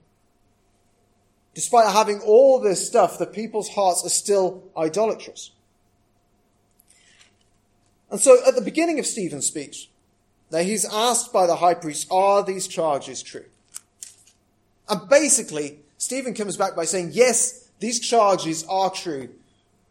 Despite 1.54 1.92
having 1.92 2.22
all 2.22 2.60
this 2.60 2.88
stuff, 2.88 3.20
the 3.20 3.26
people's 3.26 3.70
hearts 3.70 4.06
are 4.06 4.10
still 4.10 4.64
idolatrous. 4.78 5.52
And 8.10 8.20
so 8.20 8.38
at 8.48 8.56
the 8.56 8.62
beginning 8.62 9.00
of 9.00 9.06
Stephen's 9.06 9.46
speech, 9.46 9.90
now 10.52 10.60
he's 10.60 10.86
asked 10.86 11.32
by 11.32 11.48
the 11.48 11.58
high 11.58 11.74
priest, 11.74 12.08
are 12.12 12.44
these 12.44 12.68
charges 12.68 13.22
true? 13.22 13.46
And 14.90 15.08
basically, 15.10 15.80
Stephen 15.98 16.34
comes 16.34 16.58
back 16.58 16.76
by 16.76 16.86
saying, 16.86 17.12
yes, 17.14 17.70
these 17.80 18.00
charges 18.00 18.66
are 18.70 18.90
true, 18.90 19.30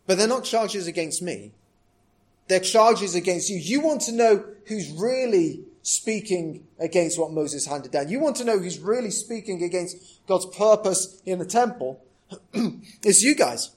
but 0.07 0.19
they're 0.19 0.29
not 0.29 0.45
charges 0.45 0.87
against 0.87 1.23
me. 1.23 1.53
They're 2.51 2.59
charges 2.59 3.15
against 3.15 3.49
you. 3.49 3.59
You 3.59 3.81
want 3.81 4.01
to 4.03 4.13
know 4.13 4.45
who's 4.67 4.91
really 4.91 5.61
speaking 5.83 6.67
against 6.81 7.17
what 7.17 7.31
Moses 7.31 7.65
handed 7.65 7.93
down. 7.93 8.09
You 8.09 8.19
want 8.19 8.35
to 8.39 8.45
know 8.45 8.59
who's 8.59 8.81
really 8.81 9.13
speaking 9.13 9.63
against 9.63 10.27
God's 10.27 10.47
purpose 10.47 11.23
in 11.25 11.39
the 11.39 11.45
temple. 11.45 12.03
it's 13.05 13.23
you 13.23 13.37
guys. 13.37 13.71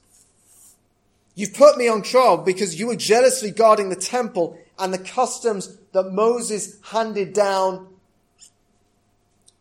You've 1.35 1.53
put 1.53 1.77
me 1.77 1.87
on 1.87 2.01
trial 2.01 2.37
because 2.37 2.79
you 2.79 2.87
were 2.87 2.95
jealously 2.95 3.51
guarding 3.51 3.89
the 3.89 3.95
temple 3.95 4.57
and 4.79 4.91
the 4.91 4.97
customs 4.97 5.77
that 5.91 6.11
Moses 6.11 6.79
handed 6.85 7.33
down. 7.33 7.89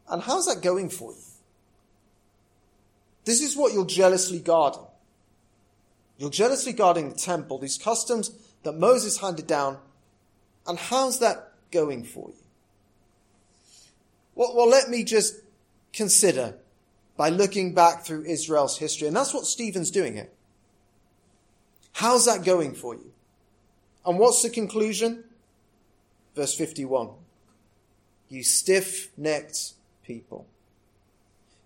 And 0.08 0.22
how's 0.22 0.46
that 0.46 0.62
going 0.62 0.88
for 0.88 1.12
you? 1.12 1.18
This 3.26 3.42
is 3.42 3.58
what 3.58 3.74
you're 3.74 3.84
jealously 3.84 4.38
guarding. 4.38 4.86
You're 6.16 6.30
jealously 6.30 6.72
guarding 6.72 7.10
the 7.10 7.16
temple, 7.16 7.58
these 7.58 7.76
customs 7.76 8.30
that 8.62 8.78
Moses 8.78 9.18
handed 9.18 9.46
down. 9.46 9.78
And 10.66 10.78
how's 10.78 11.18
that 11.20 11.52
going 11.70 12.04
for 12.04 12.28
you? 12.28 12.42
Well, 14.34 14.54
well, 14.54 14.68
let 14.68 14.88
me 14.88 15.04
just 15.04 15.34
consider 15.92 16.54
by 17.16 17.28
looking 17.28 17.74
back 17.74 18.04
through 18.04 18.24
Israel's 18.24 18.78
history. 18.78 19.08
And 19.08 19.16
that's 19.16 19.34
what 19.34 19.44
Stephen's 19.44 19.90
doing 19.90 20.14
here. 20.14 20.30
How's 21.92 22.24
that 22.26 22.44
going 22.44 22.74
for 22.74 22.94
you? 22.94 23.12
And 24.06 24.18
what's 24.18 24.42
the 24.42 24.50
conclusion? 24.50 25.24
Verse 26.34 26.54
51. 26.54 27.10
You 28.28 28.42
stiff 28.42 29.10
necked 29.18 29.74
people. 30.04 30.46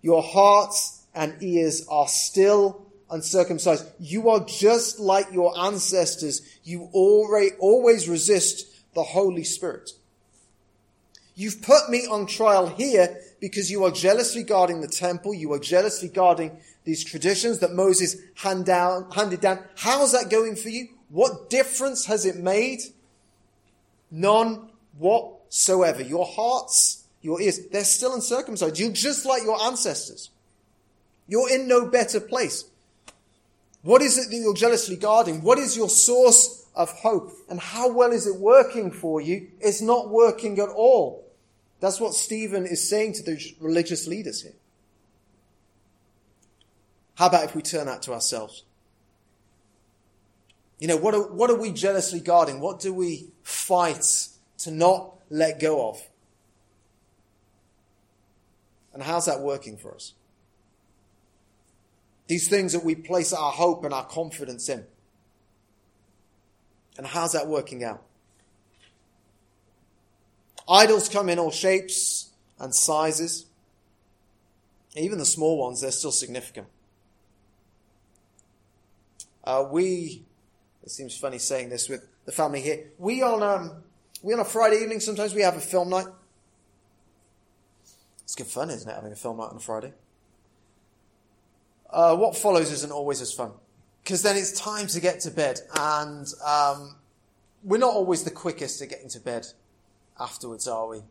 Your 0.01 0.21
hearts 0.21 1.05
and 1.15 1.41
ears 1.41 1.85
are 1.89 2.07
still 2.07 2.86
uncircumcised. 3.09 3.85
You 3.99 4.29
are 4.29 4.45
just 4.45 4.99
like 4.99 5.31
your 5.31 5.57
ancestors. 5.57 6.41
You 6.63 6.89
always 6.91 8.09
resist 8.09 8.67
the 8.93 9.03
Holy 9.03 9.43
Spirit. 9.43 9.91
You've 11.35 11.61
put 11.61 11.89
me 11.89 12.07
on 12.07 12.25
trial 12.25 12.67
here 12.67 13.21
because 13.39 13.69
you 13.69 13.85
are 13.85 13.91
jealously 13.91 14.43
guarding 14.43 14.81
the 14.81 14.87
temple. 14.87 15.33
You 15.33 15.53
are 15.53 15.59
jealously 15.59 16.07
guarding 16.09 16.57
these 16.83 17.03
traditions 17.03 17.59
that 17.59 17.73
Moses 17.73 18.15
hand 18.35 18.65
down, 18.65 19.11
handed 19.11 19.41
down. 19.41 19.59
How's 19.75 20.13
that 20.13 20.31
going 20.31 20.55
for 20.55 20.69
you? 20.69 20.87
What 21.09 21.49
difference 21.49 22.05
has 22.05 22.25
it 22.25 22.37
made? 22.37 22.81
None 24.09 24.69
whatsoever. 24.97 26.01
Your 26.01 26.25
hearts, 26.25 27.03
your 27.21 27.39
ears, 27.39 27.59
they're 27.67 27.83
still 27.83 28.15
uncircumcised. 28.15 28.79
You're 28.79 28.91
just 28.91 29.25
like 29.25 29.43
your 29.43 29.61
ancestors. 29.61 30.31
You're 31.27 31.51
in 31.51 31.67
no 31.67 31.85
better 31.85 32.19
place. 32.19 32.65
What 33.83 34.01
is 34.01 34.17
it 34.17 34.29
that 34.29 34.37
you're 34.37 34.53
jealously 34.53 34.95
guarding? 34.95 35.41
What 35.41 35.59
is 35.59 35.77
your 35.77 35.89
source 35.89 36.67
of 36.75 36.91
hope? 36.91 37.31
And 37.49 37.59
how 37.59 37.91
well 37.91 38.11
is 38.11 38.27
it 38.27 38.35
working 38.35 38.91
for 38.91 39.21
you? 39.21 39.49
It's 39.59 39.81
not 39.81 40.09
working 40.09 40.59
at 40.59 40.69
all. 40.69 41.27
That's 41.79 41.99
what 41.99 42.13
Stephen 42.13 42.65
is 42.65 42.89
saying 42.89 43.13
to 43.13 43.23
the 43.23 43.55
religious 43.59 44.07
leaders 44.07 44.41
here. 44.41 44.53
How 47.15 47.27
about 47.27 47.45
if 47.45 47.55
we 47.55 47.61
turn 47.61 47.87
that 47.87 48.01
to 48.03 48.13
ourselves? 48.13 48.63
You 50.79 50.87
know, 50.87 50.97
what 50.97 51.15
are, 51.15 51.31
what 51.31 51.49
are 51.49 51.55
we 51.55 51.71
jealously 51.71 52.19
guarding? 52.19 52.59
What 52.59 52.79
do 52.79 52.93
we 52.93 53.29
fight 53.41 54.05
to 54.59 54.71
not 54.71 55.15
let 55.29 55.59
go 55.59 55.89
of? 55.89 55.99
And 58.93 59.01
how's 59.01 59.25
that 59.25 59.41
working 59.41 59.77
for 59.77 59.93
us? 59.93 60.13
These 62.27 62.49
things 62.49 62.73
that 62.73 62.83
we 62.83 62.95
place 62.95 63.33
our 63.33 63.51
hope 63.51 63.83
and 63.85 63.93
our 63.93 64.05
confidence 64.05 64.69
in. 64.69 64.85
And 66.97 67.07
how's 67.07 67.33
that 67.33 67.47
working 67.47 67.83
out? 67.83 68.03
Idols 70.67 71.07
come 71.07 71.29
in 71.29 71.39
all 71.39 71.51
shapes 71.51 72.29
and 72.59 72.75
sizes. 72.75 73.45
Even 74.95 75.19
the 75.19 75.25
small 75.25 75.57
ones, 75.57 75.81
they're 75.81 75.91
still 75.91 76.11
significant. 76.11 76.67
Uh, 79.43 79.65
we, 79.69 80.25
it 80.83 80.91
seems 80.91 81.15
funny 81.15 81.37
saying 81.37 81.69
this 81.69 81.87
with 81.87 82.05
the 82.25 82.31
family 82.31 82.61
here. 82.61 82.87
We 82.97 83.21
on 83.21 83.41
um, 83.41 83.83
we 84.21 84.33
on 84.33 84.39
a 84.39 84.45
Friday 84.45 84.81
evening. 84.81 84.99
Sometimes 84.99 85.33
we 85.33 85.41
have 85.43 85.55
a 85.55 85.61
film 85.61 85.89
night. 85.89 86.07
It's 88.23 88.35
good 88.35 88.47
fun, 88.47 88.69
isn't 88.69 88.89
it? 88.89 88.93
Having 88.93 89.13
a 89.13 89.15
film 89.15 89.37
night 89.37 89.51
on 89.51 89.55
a 89.55 89.59
Friday. 89.59 89.93
Uh, 91.89 92.15
what 92.15 92.35
follows 92.35 92.71
isn't 92.71 92.91
always 92.91 93.21
as 93.21 93.31
fun 93.31 93.51
because 94.07 94.21
then 94.21 94.37
it's 94.37 94.57
time 94.57 94.87
to 94.87 95.01
get 95.01 95.19
to 95.19 95.29
bed, 95.29 95.59
and 95.77 96.27
um, 96.45 96.95
we're 97.61 97.77
not 97.77 97.93
always 97.93 98.23
the 98.23 98.31
quickest 98.31 98.81
at 98.81 98.87
getting 98.87 99.09
to 99.09 99.19
bed 99.19 99.45
afterwards, 100.17 100.65
are 100.65 100.87
we? 100.87 101.01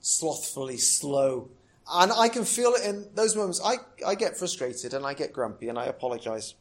Slothfully 0.00 0.76
slow. 0.76 1.48
And 1.92 2.12
I 2.12 2.28
can 2.28 2.44
feel 2.44 2.74
it 2.74 2.84
in 2.84 3.08
those 3.16 3.34
moments. 3.34 3.60
I, 3.64 3.78
I 4.06 4.14
get 4.14 4.36
frustrated 4.36 4.94
and 4.94 5.04
I 5.04 5.14
get 5.14 5.32
grumpy 5.32 5.68
and 5.68 5.76
I 5.76 5.86
apologize 5.86 6.54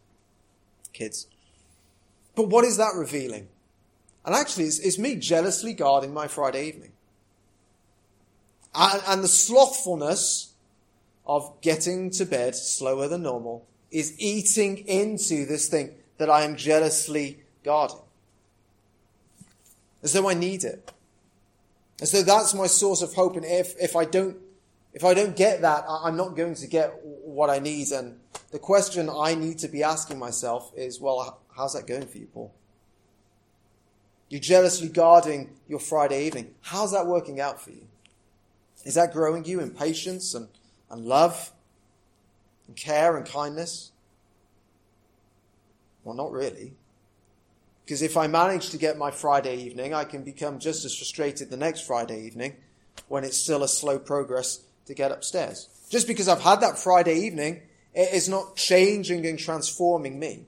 kids. 0.94 1.28
But 2.34 2.50
what 2.50 2.66
is 2.66 2.78
that 2.78 2.94
revealing? 2.96 3.48
And 4.26 4.34
actually, 4.34 4.66
it's, 4.66 4.80
it's 4.80 4.98
me 4.98 5.16
jealously 5.16 5.74
guarding 5.74 6.12
my 6.12 6.28
Friday 6.28 6.68
evening. 6.68 6.94
And, 8.74 9.02
and 9.08 9.24
the 9.24 9.28
slothfulness 9.28 10.55
of 11.26 11.60
getting 11.62 12.10
to 12.12 12.26
bed 12.26 12.56
slower 12.56 13.08
than 13.08 13.24
normal 13.24 13.68
is 13.92 14.14
eating 14.20 14.78
into 14.88 15.46
this 15.46 15.68
thing 15.68 15.96
that 16.18 16.30
I 16.30 16.44
am 16.44 16.56
jealously 16.56 17.44
guarding. 17.64 17.98
As 20.04 20.14
though 20.14 20.30
I 20.30 20.34
need 20.34 20.64
it. 20.64 20.92
As 22.02 22.12
though 22.12 22.22
that's 22.22 22.54
my 22.54 22.68
source 22.68 23.02
of 23.02 23.14
hope. 23.14 23.36
And 23.36 23.46
if, 23.46 23.74
if 23.80 23.96
I 23.96 24.06
don't, 24.06 24.38
if 24.94 25.04
I 25.04 25.14
don't 25.14 25.36
get 25.36 25.62
that, 25.62 25.86
I'm 25.88 26.16
not 26.16 26.36
going 26.36 26.56
to 26.56 26.68
get 26.68 26.94
what 27.04 27.50
I 27.50 27.60
need. 27.60 27.92
And 27.92 28.20
the 28.52 28.60
question 28.60 29.10
I 29.10 29.34
need 29.34 29.60
to 29.60 29.68
be 29.68 29.82
asking 29.82 30.20
myself 30.20 30.72
is, 30.76 31.00
well, 31.02 31.40
how's 31.56 31.74
that 31.74 31.88
going 31.88 32.06
for 32.06 32.18
you, 32.18 32.28
Paul? 32.28 32.54
You're 34.30 34.42
jealously 34.42 34.90
guarding 34.90 35.52
your 35.68 35.80
Friday 35.80 36.26
evening. 36.26 36.54
How's 36.62 36.92
that 36.92 37.08
working 37.08 37.40
out 37.40 37.62
for 37.62 37.72
you? 37.72 37.88
Is 38.84 38.96
that 38.96 39.14
growing 39.14 39.46
you 39.46 39.60
in 39.60 39.72
patience 39.72 40.34
and, 40.36 40.48
and 40.90 41.06
love 41.06 41.52
and 42.68 42.76
care 42.76 43.18
and 43.18 43.26
kindness? 43.26 43.92
Well, 46.04 46.16
not 46.16 46.32
really. 46.32 46.74
Because 47.84 48.02
if 48.02 48.18
I 48.18 48.28
manage 48.28 48.70
to 48.70 48.78
get 48.78 48.98
my 48.98 49.12
Friday 49.12 49.58
evening, 49.58 49.94
I 49.94 50.06
can 50.06 50.24
become 50.24 50.60
just 50.60 50.86
as 50.86 50.96
frustrated 50.96 51.50
the 51.50 51.58
next 51.58 51.82
Friday 51.82 52.22
evening 52.22 52.56
when 53.08 53.24
it's 53.24 53.38
still 53.38 53.64
a 53.64 53.68
slow 53.68 54.00
progress 54.00 54.62
to 54.86 54.94
get 54.94 55.12
upstairs. 55.12 55.70
Just 55.90 56.08
because 56.08 56.28
I've 56.28 56.42
had 56.42 56.62
that 56.62 56.78
Friday 56.78 57.16
evening 57.20 57.62
it 57.96 58.14
is 58.14 58.28
not 58.28 58.58
changing 58.58 59.26
and 59.26 59.40
transforming 59.40 60.20
me. 60.20 60.46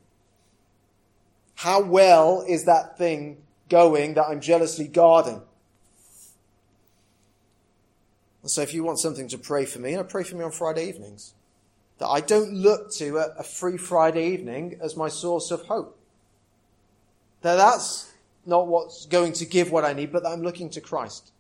How 1.56 1.82
well 1.82 2.44
is 2.48 2.66
that 2.66 2.98
thing 2.98 3.38
going 3.70 4.16
that 4.16 4.26
I'm 4.26 4.42
jealously 4.42 4.88
guarding? 4.88 5.42
So 8.48 8.62
if 8.62 8.74
you 8.74 8.84
want 8.84 9.00
something 9.00 9.28
to 9.30 9.38
pray 9.38 9.66
for 9.66 9.80
me, 9.80 9.92
you 9.92 9.98
know, 9.98 10.04
pray 10.04 10.24
for 10.24 10.36
me 10.36 10.44
on 10.44 10.52
Friday 10.52 10.88
evenings. 10.88 11.34
That 12.00 12.08
I 12.08 12.22
don't 12.22 12.54
look 12.54 12.92
to 12.94 13.18
a, 13.18 13.40
a 13.40 13.44
free 13.44 13.78
Friday 13.78 14.28
evening 14.34 14.78
as 14.82 14.96
my 14.96 15.10
source 15.10 15.52
of 15.52 15.66
hope. 15.66 15.98
That 17.42 17.56
that's 17.56 18.12
not 18.46 18.68
what's 18.68 19.06
going 19.06 19.34
to 19.34 19.46
give 19.46 19.72
what 19.72 19.84
I 19.84 19.94
need, 19.94 20.12
but 20.12 20.24
that 20.24 20.30
I'm 20.30 20.44
looking 20.44 20.70
to 20.72 20.82
Christ. 20.82 21.32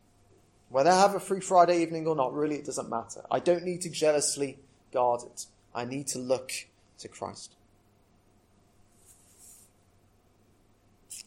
Whether 0.70 0.90
I 0.90 1.00
have 1.00 1.16
a 1.16 1.20
free 1.20 1.40
Friday 1.40 1.82
evening 1.82 2.08
or 2.08 2.16
not, 2.16 2.34
really 2.34 2.56
it 2.56 2.66
doesn't 2.66 2.90
matter. 2.90 3.22
I 3.32 3.40
don't 3.40 3.64
need 3.64 3.82
to 3.82 3.90
jealously 3.90 4.58
guard 4.92 5.22
it. 5.24 5.46
I 5.74 5.86
need 5.86 6.08
to 6.08 6.20
look 6.20 6.52
to 7.00 7.08
Christ. 7.08 7.54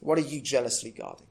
What 0.00 0.18
are 0.18 0.22
you 0.22 0.40
jealously 0.40 0.90
guarding? 0.90 1.29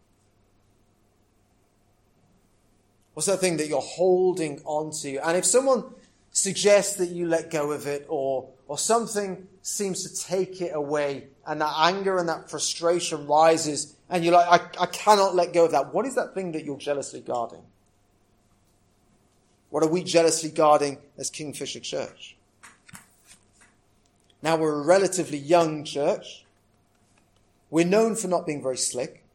What's 3.20 3.28
that 3.28 3.42
thing 3.42 3.58
that 3.58 3.68
you're 3.68 3.82
holding 3.82 4.62
on 4.64 4.92
to? 5.02 5.18
And 5.18 5.36
if 5.36 5.44
someone 5.44 5.84
suggests 6.32 6.96
that 6.96 7.10
you 7.10 7.28
let 7.28 7.52
go 7.52 7.74
of 7.74 7.86
it 7.86 8.06
or, 8.08 8.48
or 8.70 8.78
something 8.78 9.46
seems 9.62 10.10
to 10.10 10.26
take 10.26 10.62
it 10.62 10.72
away 10.74 11.28
and 11.46 11.60
that 11.60 11.74
anger 11.80 12.18
and 12.18 12.30
that 12.30 12.50
frustration 12.50 13.28
rises 13.28 13.98
and 14.10 14.24
you're 14.24 14.34
like, 14.34 14.80
I, 14.80 14.84
I 14.84 14.86
cannot 14.86 15.36
let 15.36 15.52
go 15.52 15.66
of 15.66 15.72
that. 15.72 15.94
What 15.94 16.06
is 16.06 16.16
that 16.16 16.34
thing 16.34 16.54
that 16.54 16.64
you're 16.64 16.78
jealously 16.78 17.20
guarding? 17.20 17.64
What 19.70 19.84
are 19.84 19.90
we 19.90 20.02
jealously 20.02 20.50
guarding 20.50 21.00
as 21.18 21.30
Kingfisher 21.30 21.82
Church? 21.82 22.38
Now 24.42 24.56
we're 24.56 24.82
a 24.82 24.86
relatively 24.86 25.40
young 25.40 25.84
church. 25.84 26.46
We're 27.70 27.86
known 27.86 28.16
for 28.16 28.30
not 28.30 28.46
being 28.46 28.64
very 28.64 28.78
slick. 28.78 29.26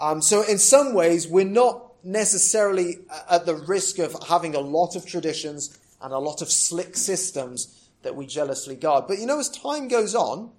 Um, 0.00 0.20
so 0.20 0.42
in 0.42 0.58
some 0.58 0.92
ways, 0.92 1.28
we're 1.28 1.44
not 1.44 1.89
necessarily 2.02 2.98
uh, 3.10 3.36
at 3.36 3.46
the 3.46 3.54
risk 3.54 3.98
of 3.98 4.16
having 4.28 4.54
a 4.54 4.60
lot 4.60 4.96
of 4.96 5.06
traditions 5.06 5.78
and 6.00 6.12
a 6.12 6.18
lot 6.18 6.42
of 6.42 6.50
slick 6.50 6.96
systems 6.96 7.88
that 8.02 8.16
we 8.16 8.26
jealously 8.26 8.76
guard. 8.76 9.04
But 9.06 9.18
you 9.18 9.26
know, 9.26 9.38
as 9.38 9.50
time 9.50 9.88
goes 9.88 10.14
on, 10.14 10.50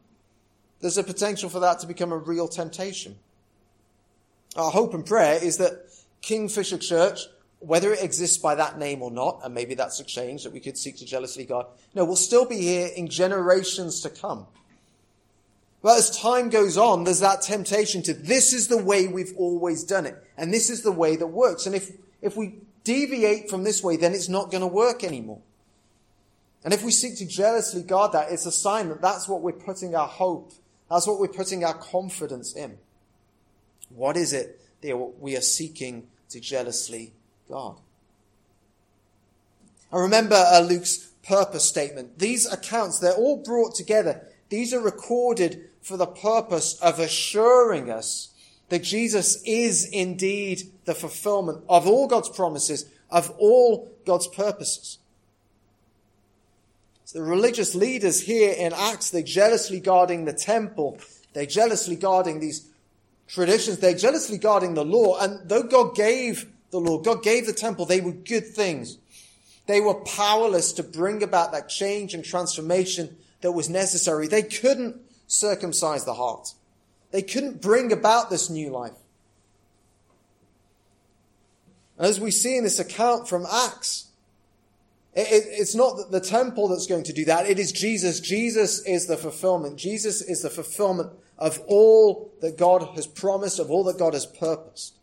there's 0.80 0.98
a 0.98 1.04
potential 1.04 1.50
for 1.50 1.60
that 1.60 1.80
to 1.80 1.88
become 1.88 2.12
a 2.12 2.18
real 2.18 2.48
temptation. 2.48 3.18
Our 4.56 4.72
hope 4.72 4.94
and 4.94 5.06
prayer 5.06 5.40
is 5.42 5.58
that 5.58 5.88
Kingfisher 6.22 6.78
Church, 6.78 7.22
whether 7.60 7.94
it 7.94 8.04
exists 8.04 8.38
by 8.38 8.56
that 8.56 8.78
name 8.78 9.02
or 9.02 9.12
not, 9.12 9.42
and 9.44 9.54
maybe 9.54 9.76
that's 9.76 10.00
a 10.00 10.04
change 10.04 10.44
that 10.44 10.54
we 10.54 10.60
could 10.60 10.78
seek 10.78 10.98
to 10.98 11.06
jealously 11.06 11.46
guard, 11.46 11.68
no, 11.96 12.04
we'll 12.04 12.16
still 12.16 12.46
be 12.46 12.58
here 12.58 12.90
in 12.96 13.08
generations 13.08 14.02
to 14.02 14.10
come. 14.10 14.48
But 15.82 15.98
as 15.98 16.20
time 16.20 16.50
goes 16.50 16.78
on, 16.78 17.04
there's 17.04 17.22
that 17.22 17.42
temptation 17.42 18.04
to 18.04 18.14
this 18.14 18.54
is 18.54 18.68
the 18.68 18.78
way 18.78 19.08
we've 19.08 19.34
always 19.36 19.84
done 19.84 20.06
it. 20.06 20.16
And 20.38 20.54
this 20.54 20.70
is 20.70 20.84
the 20.84 20.92
way 20.92 21.16
that 21.16 21.28
works. 21.28 21.66
And 21.66 21.74
if, 21.74 21.92
if 22.22 22.38
we 22.38 22.60
deviate 22.84 23.50
from 23.50 23.64
this 23.64 23.84
way, 23.84 23.98
then 23.98 24.14
it's 24.14 24.30
not 24.30 24.52
going 24.52 24.62
to 24.62 24.68
work 24.68 25.04
anymore. 25.04 25.42
And 26.64 26.74
if 26.74 26.84
we 26.84 26.92
seek 26.92 27.18
to 27.18 27.26
jealously 27.26 27.82
guard 27.82 28.12
that, 28.12 28.32
it's 28.32 28.46
a 28.46 28.52
sign 28.52 28.90
that 28.90 29.02
that's 29.02 29.28
what 29.28 29.42
we're 29.42 29.54
putting 29.54 29.96
our 29.96 30.08
hope, 30.08 30.52
that's 30.90 31.08
what 31.08 31.20
we're 31.20 31.28
putting 31.28 31.64
our 31.64 31.74
confidence 31.74 32.56
in. 32.56 32.78
What 33.90 34.16
is 34.16 34.34
it 34.34 34.62
that 34.82 34.96
we 35.20 35.36
are 35.36 35.42
seeking 35.42 36.08
to 36.30 36.40
jealously 36.40 37.14
guard? 37.50 37.78
I 39.92 39.98
remember 39.98 40.36
uh, 40.36 40.62
Luke's 40.62 41.10
purpose 41.28 41.68
statement. 41.68 42.20
These 42.20 42.52
accounts, 42.52 43.00
they're 43.00 43.14
all 43.14 43.38
brought 43.38 43.76
together. 43.76 44.28
These 44.50 44.74
are 44.74 44.80
recorded 44.80 45.70
for 45.82 45.98
the 45.98 46.08
purpose 46.08 46.80
of 46.80 47.00
assuring 47.00 47.90
us 47.90 48.30
that 48.70 48.84
Jesus 48.84 49.42
is 49.44 49.86
indeed 49.86 50.72
the 50.86 50.96
fulfillment 50.96 51.64
of 51.68 51.88
all 51.88 52.08
God's 52.08 52.30
promises, 52.30 52.86
of 53.10 53.30
all 53.38 53.92
God's 54.06 54.28
purposes. 54.28 55.00
So 57.06 57.20
the 57.20 57.26
religious 57.26 57.76
leaders 57.76 58.22
here 58.22 58.54
in 58.58 58.72
Acts, 58.74 59.10
they're 59.10 59.22
jealously 59.24 59.82
guarding 59.82 60.24
the 60.24 60.34
temple. 60.34 61.00
They're 61.34 61.46
jealously 61.46 61.98
guarding 61.98 62.40
these 62.40 62.70
traditions. 63.28 63.80
They're 63.80 63.94
jealously 63.94 64.38
guarding 64.38 64.76
the 64.76 64.86
law. 64.86 65.20
And 65.20 65.50
though 65.50 65.64
God 65.64 65.96
gave 65.96 66.50
the 66.70 66.80
law, 66.80 67.00
God 67.00 67.24
gave 67.24 67.48
the 67.48 67.54
temple, 67.54 67.86
they 67.86 68.00
were 68.00 68.14
good 68.14 68.48
things. 68.48 68.98
They 69.68 69.82
were 69.82 69.96
powerless 69.96 70.72
to 70.74 70.84
bring 70.84 71.22
about 71.24 71.52
that 71.52 71.68
change 71.68 72.14
and 72.14 72.24
transformation 72.24 73.18
that 73.42 73.52
was 73.52 73.70
necessary. 73.70 74.28
They 74.28 74.44
couldn't 74.44 74.96
circumcise 75.32 76.04
the 76.04 76.14
heart. 76.14 76.54
They 77.12 77.22
couldn't 77.22 77.62
bring 77.62 77.94
about 77.94 78.30
this 78.30 78.50
new 78.50 78.70
life. 78.70 78.92
As 81.98 82.20
we 82.20 82.32
see 82.32 82.58
in 82.58 82.64
this 82.64 82.80
account 82.80 83.30
from 83.30 83.46
Acts, 83.46 84.08
it, 85.14 85.28
it, 85.28 85.44
it's 85.48 85.76
not 85.76 86.12
the 86.12 86.20
temple 86.20 86.68
that's 86.68 86.88
going 86.88 87.04
to 87.04 87.14
do 87.14 87.26
that. 87.26 87.46
It 87.46 87.60
is 87.60 87.72
Jesus. 87.72 88.20
Jesus 88.20 88.86
is 88.86 89.08
the 89.08 89.16
fulfillment. 89.16 89.78
Jesus 89.78 90.22
is 90.22 90.42
the 90.42 90.50
fulfillment 90.50 91.12
of 91.38 91.62
all 91.68 92.32
that 92.42 92.58
God 92.58 92.84
has 92.96 93.08
promised, 93.08 93.60
of 93.60 93.72
all 93.72 93.86
that 93.86 93.98
God 93.98 94.14
has 94.14 94.26
purposed. 94.26 94.96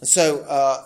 And 0.00 0.08
so, 0.08 0.40
uh, 0.40 0.84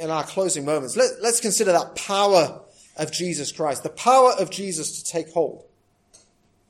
in 0.00 0.10
our 0.10 0.24
closing 0.24 0.64
moments, 0.64 0.96
let, 0.96 1.22
let's 1.22 1.40
consider 1.40 1.72
that 1.72 1.94
power 1.96 2.60
of 2.96 3.12
Jesus 3.12 3.50
Christ, 3.50 3.82
the 3.82 3.88
power 3.90 4.32
of 4.38 4.50
Jesus 4.50 5.02
to 5.02 5.10
take 5.10 5.32
hold. 5.32 5.64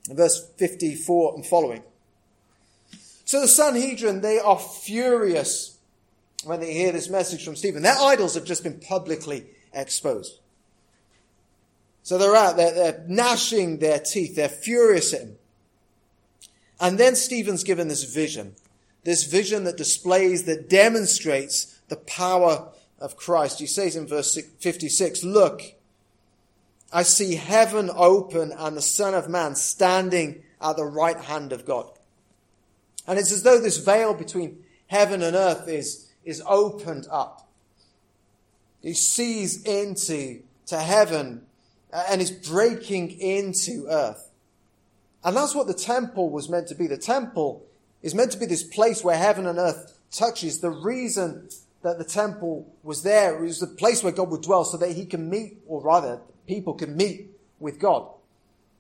Verse 0.09 0.51
54 0.57 1.35
and 1.37 1.47
following. 1.47 1.83
So 3.25 3.41
the 3.41 3.49
Sanhedrin, 3.49 4.21
they 4.21 4.39
are 4.39 4.59
furious 4.59 5.79
when 6.45 6.61
they 6.61 6.75
hear 6.75 6.93
this 6.93 7.09
message 7.09 7.45
from 7.45 7.57
Stephen. 7.57 7.83
Their 7.83 7.99
idols 7.99 8.35
have 8.35 8.45
just 8.45 8.63
been 8.63 8.81
publicly 8.81 9.47
exposed. 9.73 10.39
So 12.03 12.19
they're 12.19 12.37
out, 12.37 12.59
they're, 12.59 12.75
they're 12.75 13.05
gnashing 13.09 13.79
their 13.79 13.99
teeth, 13.99 14.37
they're 14.37 14.49
furious 14.51 15.15
at 15.15 15.23
him. 15.23 15.37
And 16.79 16.99
then 16.99 17.17
Stephen's 17.17 17.65
given 17.65 17.89
this 17.89 18.05
vision, 18.05 18.57
this 19.05 19.25
vision 19.25 19.65
that 19.65 19.79
displays, 19.79 20.45
that 20.45 20.69
demonstrates 20.69 21.79
the 21.89 21.97
power 21.97 22.69
of 22.99 23.17
Christ. 23.17 23.59
He 23.59 23.67
says 23.67 23.97
in 23.97 24.07
verse 24.07 24.39
56, 24.61 25.25
Look, 25.25 25.63
I 26.95 27.03
see 27.03 27.35
heaven 27.35 27.91
open 27.93 28.53
and 28.57 28.77
the 28.77 28.81
Son 28.81 29.15
of 29.15 29.29
Man 29.29 29.57
standing 29.57 30.45
at 30.61 30.77
the 30.77 30.85
right 30.85 31.19
hand 31.19 31.53
of 31.53 31.67
God. 31.67 31.91
And 33.05 33.19
it's 33.19 33.33
as 33.33 33.43
though 33.43 33.61
this 33.61 33.79
veil 33.79 34.15
between 34.15 34.65
heaven 34.87 35.21
and 35.21 35.35
earth 35.35 35.67
is, 35.67 36.13
is 36.25 36.41
opened 36.47 37.09
up. 37.11 37.49
He 38.81 38.95
sees 38.95 39.65
into 39.65 40.43
to 40.67 40.79
heaven 40.79 41.43
uh, 41.93 42.05
and 42.09 42.23
is 42.23 42.31
breaking 42.31 43.11
into 43.21 43.87
earth. 43.89 44.31
And 45.25 45.37
that's 45.37 45.55
what 45.55 45.67
the 45.67 45.75
temple 45.75 46.31
was 46.31 46.49
meant 46.49 46.69
to 46.69 46.77
be. 46.77 46.87
The 46.87 46.97
temple 46.97 47.67
is 48.03 48.15
meant 48.15 48.31
to 48.33 48.39
be 48.39 48.47
this 48.47 48.63
place 48.63 49.03
where 49.03 49.17
heaven 49.17 49.47
and 49.47 49.59
earth 49.59 49.99
touches. 50.13 50.61
The 50.61 50.71
reason 50.71 51.49
that 51.83 51.99
the 51.99 52.05
temple 52.05 52.73
was 52.85 53.03
there 53.03 53.37
was 53.43 53.59
the 53.59 53.67
place 53.67 54.05
where 54.05 54.13
God 54.13 54.31
would 54.31 54.43
dwell 54.43 54.65
so 54.65 54.77
that 54.77 54.93
he 54.93 55.07
can 55.07 55.29
meet, 55.29 55.59
or 55.67 55.83
rather, 55.83 56.21
people 56.47 56.75
can 56.75 56.97
meet 56.97 57.31
with 57.59 57.79
God. 57.79 58.09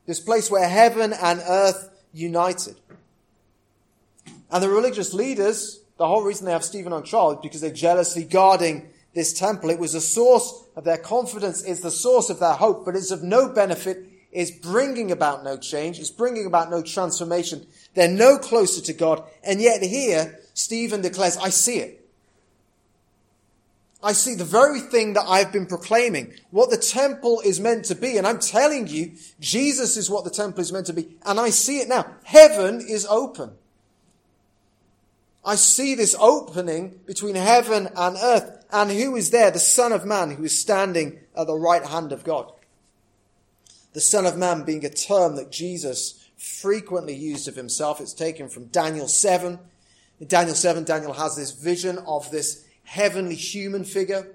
This 0.06 0.20
place 0.20 0.50
where 0.50 0.68
heaven 0.68 1.12
and 1.12 1.40
earth 1.48 1.90
united. 2.12 2.76
And 4.50 4.62
the 4.62 4.68
religious 4.68 5.14
leaders, 5.14 5.80
the 5.98 6.06
whole 6.06 6.22
reason 6.22 6.46
they 6.46 6.52
have 6.52 6.64
Stephen 6.64 6.92
on 6.92 7.02
trial 7.02 7.32
is 7.32 7.38
because 7.42 7.60
they're 7.60 7.70
jealously 7.72 8.24
guarding 8.24 8.88
this 9.14 9.32
temple. 9.32 9.70
It 9.70 9.78
was 9.78 9.94
a 9.94 10.00
source 10.00 10.64
of 10.76 10.84
their 10.84 10.98
confidence, 10.98 11.62
it's 11.62 11.80
the 11.80 11.90
source 11.90 12.30
of 12.30 12.40
their 12.40 12.52
hope, 12.52 12.84
but 12.84 12.96
it's 12.96 13.10
of 13.10 13.22
no 13.22 13.48
benefit, 13.48 14.04
it's 14.32 14.50
bringing 14.50 15.12
about 15.12 15.44
no 15.44 15.56
change, 15.56 15.98
it's 15.98 16.10
bringing 16.10 16.46
about 16.46 16.70
no 16.70 16.82
transformation. 16.82 17.66
They're 17.94 18.08
no 18.08 18.38
closer 18.38 18.82
to 18.82 18.92
God. 18.92 19.24
And 19.42 19.60
yet 19.60 19.82
here, 19.82 20.40
Stephen 20.54 21.00
declares, 21.00 21.36
I 21.36 21.50
see 21.50 21.78
it. 21.78 22.03
I 24.04 24.12
see 24.12 24.34
the 24.34 24.44
very 24.44 24.80
thing 24.80 25.14
that 25.14 25.24
I've 25.26 25.50
been 25.50 25.64
proclaiming, 25.64 26.34
what 26.50 26.68
the 26.68 26.76
temple 26.76 27.40
is 27.42 27.58
meant 27.58 27.86
to 27.86 27.94
be. 27.94 28.18
And 28.18 28.26
I'm 28.26 28.38
telling 28.38 28.86
you, 28.86 29.12
Jesus 29.40 29.96
is 29.96 30.10
what 30.10 30.24
the 30.24 30.30
temple 30.30 30.60
is 30.60 30.70
meant 30.70 30.86
to 30.86 30.92
be. 30.92 31.16
And 31.24 31.40
I 31.40 31.48
see 31.48 31.78
it 31.78 31.88
now. 31.88 32.04
Heaven 32.22 32.84
is 32.86 33.06
open. 33.06 33.52
I 35.42 35.54
see 35.54 35.94
this 35.94 36.14
opening 36.20 37.00
between 37.06 37.34
heaven 37.34 37.88
and 37.96 38.16
earth. 38.22 38.66
And 38.70 38.90
who 38.90 39.16
is 39.16 39.30
there? 39.30 39.50
The 39.50 39.58
Son 39.58 39.90
of 39.90 40.04
Man 40.04 40.32
who 40.32 40.44
is 40.44 40.60
standing 40.60 41.20
at 41.34 41.46
the 41.46 41.56
right 41.56 41.84
hand 41.84 42.12
of 42.12 42.24
God. 42.24 42.52
The 43.94 44.02
Son 44.02 44.26
of 44.26 44.36
Man 44.36 44.64
being 44.64 44.84
a 44.84 44.90
term 44.90 45.36
that 45.36 45.50
Jesus 45.50 46.28
frequently 46.36 47.14
used 47.14 47.48
of 47.48 47.56
himself. 47.56 48.02
It's 48.02 48.12
taken 48.12 48.50
from 48.50 48.66
Daniel 48.66 49.08
7. 49.08 49.58
In 50.20 50.26
Daniel 50.26 50.54
7, 50.54 50.84
Daniel 50.84 51.14
has 51.14 51.36
this 51.36 51.52
vision 51.52 51.98
of 52.06 52.30
this 52.30 52.63
heavenly 52.84 53.34
human 53.34 53.84
figure. 53.84 54.26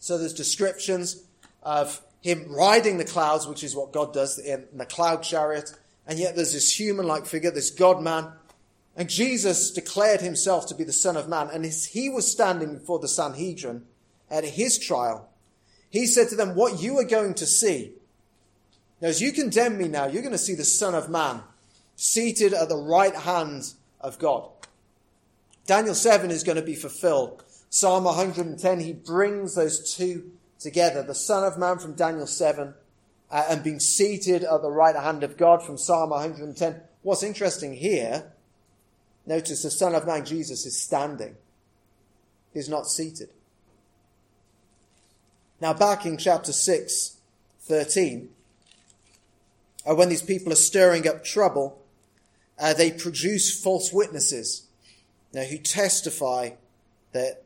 So 0.00 0.18
there's 0.18 0.34
descriptions 0.34 1.22
of 1.62 2.00
him 2.20 2.46
riding 2.48 2.98
the 2.98 3.04
clouds, 3.04 3.46
which 3.46 3.64
is 3.64 3.74
what 3.74 3.92
God 3.92 4.12
does 4.12 4.38
in 4.38 4.66
the 4.72 4.86
cloud 4.86 5.22
chariot. 5.22 5.74
And 6.06 6.18
yet 6.18 6.36
there's 6.36 6.52
this 6.52 6.78
human 6.78 7.06
like 7.06 7.26
figure, 7.26 7.50
this 7.50 7.70
God 7.70 8.02
man. 8.02 8.32
And 8.96 9.10
Jesus 9.10 9.70
declared 9.70 10.20
himself 10.20 10.66
to 10.68 10.74
be 10.74 10.84
the 10.84 10.92
Son 10.92 11.16
of 11.16 11.28
Man. 11.28 11.48
And 11.52 11.64
as 11.64 11.86
he 11.86 12.08
was 12.08 12.30
standing 12.30 12.74
before 12.74 12.98
the 12.98 13.08
Sanhedrin, 13.08 13.84
at 14.30 14.44
his 14.44 14.78
trial, 14.78 15.28
he 15.90 16.06
said 16.06 16.28
to 16.28 16.36
them, 16.36 16.54
What 16.54 16.80
you 16.80 16.98
are 16.98 17.04
going 17.04 17.34
to 17.34 17.46
see, 17.46 17.92
now 19.00 19.08
as 19.08 19.20
you 19.20 19.32
condemn 19.32 19.78
me 19.78 19.88
now, 19.88 20.06
you're 20.06 20.22
going 20.22 20.32
to 20.32 20.38
see 20.38 20.54
the 20.54 20.64
Son 20.64 20.94
of 20.94 21.10
Man 21.10 21.40
seated 21.96 22.52
at 22.52 22.68
the 22.68 22.76
right 22.76 23.14
hand 23.14 23.72
of 24.00 24.18
God. 24.18 24.48
Daniel 25.66 25.94
7 25.94 26.30
is 26.30 26.42
going 26.42 26.56
to 26.56 26.62
be 26.62 26.74
fulfilled. 26.74 27.43
Psalm 27.74 28.04
110, 28.04 28.78
he 28.78 28.92
brings 28.92 29.56
those 29.56 29.96
two 29.96 30.30
together. 30.60 31.02
The 31.02 31.12
Son 31.12 31.42
of 31.42 31.58
Man 31.58 31.80
from 31.80 31.94
Daniel 31.94 32.28
7 32.28 32.72
uh, 33.32 33.44
and 33.50 33.64
being 33.64 33.80
seated 33.80 34.44
at 34.44 34.62
the 34.62 34.70
right 34.70 34.94
hand 34.94 35.24
of 35.24 35.36
God 35.36 35.60
from 35.60 35.76
Psalm 35.76 36.10
110. 36.10 36.80
What's 37.02 37.24
interesting 37.24 37.74
here, 37.74 38.30
notice 39.26 39.64
the 39.64 39.72
Son 39.72 39.96
of 39.96 40.06
Man, 40.06 40.24
Jesus, 40.24 40.64
is 40.66 40.80
standing. 40.80 41.34
He's 42.52 42.68
not 42.68 42.86
seated. 42.86 43.30
Now, 45.60 45.72
back 45.72 46.06
in 46.06 46.16
chapter 46.16 46.52
6, 46.52 47.16
13, 47.62 48.28
uh, 49.84 49.96
when 49.96 50.10
these 50.10 50.22
people 50.22 50.52
are 50.52 50.56
stirring 50.56 51.08
up 51.08 51.24
trouble, 51.24 51.82
uh, 52.56 52.72
they 52.72 52.92
produce 52.92 53.60
false 53.60 53.92
witnesses 53.92 54.68
now, 55.32 55.42
who 55.42 55.58
testify 55.58 56.50
that 57.10 57.43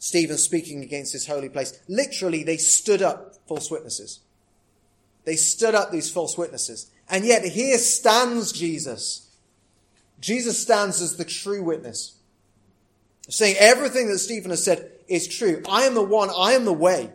Stephen's 0.00 0.42
speaking 0.42 0.82
against 0.82 1.12
this 1.12 1.26
holy 1.26 1.48
place. 1.48 1.78
Literally, 1.88 2.44
they 2.44 2.56
stood 2.56 3.02
up 3.02 3.34
false 3.46 3.70
witnesses. 3.70 4.20
They 5.24 5.36
stood 5.36 5.74
up 5.74 5.90
these 5.90 6.10
false 6.10 6.38
witnesses. 6.38 6.90
And 7.10 7.24
yet, 7.24 7.44
here 7.44 7.78
stands 7.78 8.52
Jesus. 8.52 9.28
Jesus 10.20 10.60
stands 10.60 11.00
as 11.00 11.16
the 11.16 11.24
true 11.24 11.62
witness, 11.62 12.16
saying 13.28 13.56
everything 13.58 14.08
that 14.08 14.18
Stephen 14.18 14.50
has 14.50 14.64
said 14.64 14.90
is 15.06 15.28
true. 15.28 15.62
I 15.68 15.82
am 15.82 15.94
the 15.94 16.02
one, 16.02 16.30
I 16.36 16.52
am 16.52 16.64
the 16.64 16.72
way. 16.72 17.10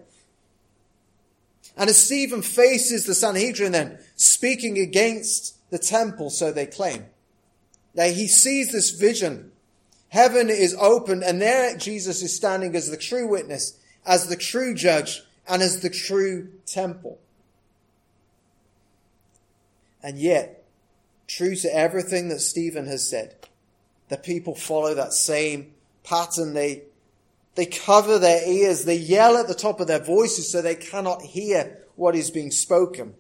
And 1.76 1.90
as 1.90 2.04
Stephen 2.04 2.42
faces 2.42 3.06
the 3.06 3.16
Sanhedrin 3.16 3.72
then, 3.72 4.00
speaking 4.16 4.78
against 4.78 5.58
the 5.72 5.80
temple, 5.80 6.30
so 6.30 6.52
they 6.52 6.66
claim, 6.66 7.06
now 7.96 8.06
he 8.06 8.28
sees 8.28 8.72
this 8.72 8.92
vision. 8.92 9.52
Heaven 10.14 10.52
is 10.52 10.78
open 10.80 11.24
and 11.24 11.42
there 11.42 11.76
Jesus 11.76 12.22
is 12.22 12.36
standing 12.36 12.76
as 12.76 12.88
the 12.88 12.98
true 12.98 13.28
witness, 13.28 13.80
as 14.06 14.28
the 14.28 14.36
true 14.36 14.76
judge, 14.76 15.24
and 15.50 15.60
as 15.64 15.80
the 15.80 15.90
true 15.90 16.50
temple. 16.68 17.18
And 20.04 20.20
yet, 20.20 20.66
true 21.26 21.56
to 21.56 21.76
everything 21.76 22.30
that 22.30 22.42
Stephen 22.42 22.86
has 22.86 23.10
said, 23.10 23.38
the 24.10 24.18
people 24.18 24.54
follow 24.54 24.94
that 24.94 25.14
same 25.14 25.74
pattern. 26.04 26.54
They, 26.54 26.84
they 27.56 27.66
cover 27.66 28.20
their 28.20 28.48
ears. 28.48 28.86
They 28.86 28.98
yell 28.98 29.36
at 29.36 29.48
the 29.48 29.56
top 29.56 29.80
of 29.80 29.88
their 29.88 30.04
voices 30.04 30.52
so 30.52 30.62
they 30.62 30.76
cannot 30.76 31.24
hear 31.24 31.80
what 31.96 32.16
is 32.16 32.30
being 32.30 32.52
spoken. 32.52 33.16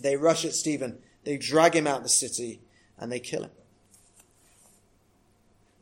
They 0.00 0.16
rush 0.16 0.46
at 0.46 0.54
Stephen. 0.54 1.00
They 1.24 1.36
drag 1.36 1.76
him 1.76 1.86
out 1.86 1.98
of 1.98 2.04
the 2.04 2.08
city 2.08 2.62
and 2.96 3.12
they 3.12 3.20
kill 3.20 3.42
him. 3.42 3.50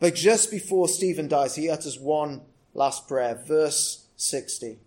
But 0.00 0.14
just 0.14 0.50
before 0.50 0.88
Stephen 0.88 1.28
dies, 1.28 1.54
he 1.54 1.68
utters 1.68 1.98
one 1.98 2.40
last 2.72 3.06
prayer. 3.06 3.34
Verse 3.46 4.06
60. 4.16 4.78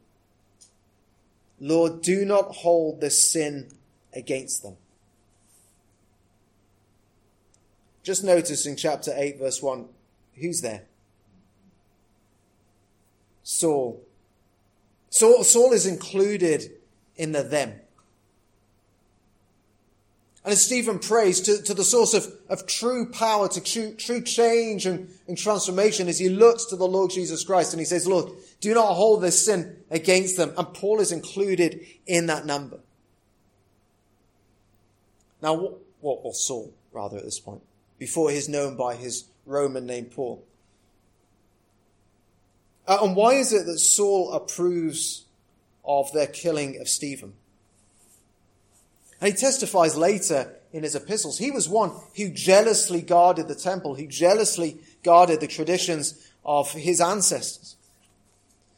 Lord, 1.59 2.01
do 2.01 2.25
not 2.25 2.45
hold 2.55 2.99
this 2.99 3.31
sin 3.31 3.69
against 4.11 4.63
them. 4.63 4.75
Just 8.01 8.23
notice 8.23 8.65
in 8.65 8.75
chapter 8.75 9.13
8, 9.15 9.39
verse 9.39 9.61
1, 9.61 9.85
who's 10.35 10.59
there? 10.61 10.83
Saul. 13.43 14.01
Saul, 15.09 15.43
Saul 15.43 15.71
is 15.71 15.85
included 15.85 16.71
in 17.15 17.31
the 17.31 17.43
them. 17.43 17.75
And 20.43 20.51
as 20.51 20.61
Stephen 20.61 20.99
prays 20.99 21.39
to, 21.41 21.61
to 21.63 21.73
the 21.73 21.85
source 21.85 22.13
of, 22.13 22.27
of 22.49 22.67
true 22.67 23.09
power, 23.09 23.47
to 23.47 23.63
true, 23.63 23.93
true 23.93 24.21
change 24.21 24.85
and, 24.85 25.09
and 25.27 25.37
transformation, 25.37 26.09
as 26.09 26.19
he 26.19 26.27
looks 26.27 26.65
to 26.65 26.75
the 26.75 26.87
Lord 26.87 27.11
Jesus 27.11 27.45
Christ 27.45 27.71
and 27.71 27.79
he 27.79 27.85
says, 27.85 28.05
Lord, 28.05 28.29
do 28.59 28.73
not 28.73 28.93
hold 28.93 29.21
this 29.21 29.45
sin 29.45 29.77
against 29.89 30.35
them. 30.35 30.53
And 30.57 30.73
Paul 30.73 30.99
is 30.99 31.13
included 31.13 31.85
in 32.05 32.25
that 32.25 32.45
number. 32.45 32.79
Now, 35.41 35.53
what, 35.53 35.73
what 36.01 36.19
or 36.23 36.33
Saul, 36.33 36.73
rather, 36.91 37.17
at 37.17 37.23
this 37.23 37.39
point, 37.39 37.61
before 37.97 38.29
he's 38.29 38.49
known 38.49 38.75
by 38.75 38.95
his 38.95 39.25
Roman 39.45 39.85
name 39.85 40.05
Paul. 40.05 40.43
Uh, 42.85 42.97
and 43.01 43.15
why 43.15 43.35
is 43.35 43.53
it 43.53 43.65
that 43.65 43.79
Saul 43.79 44.33
approves 44.33 45.23
of 45.85 46.11
their 46.11 46.27
killing 46.27 46.81
of 46.81 46.89
Stephen? 46.89 47.33
And 49.23 49.31
he 49.31 49.39
testifies 49.39 49.95
later 49.95 50.53
in 50.73 50.83
his 50.83 50.95
epistles. 50.95 51.37
He 51.37 51.49
was 51.49 51.69
one 51.69 51.93
who 52.17 52.29
jealously 52.29 53.01
guarded 53.01 53.47
the 53.47 53.55
temple, 53.55 53.95
who 53.95 54.05
jealously 54.05 54.79
guarded 55.01 55.39
the 55.39 55.47
traditions 55.47 56.29
of 56.43 56.69
his 56.73 56.99
ancestors. 56.99 57.77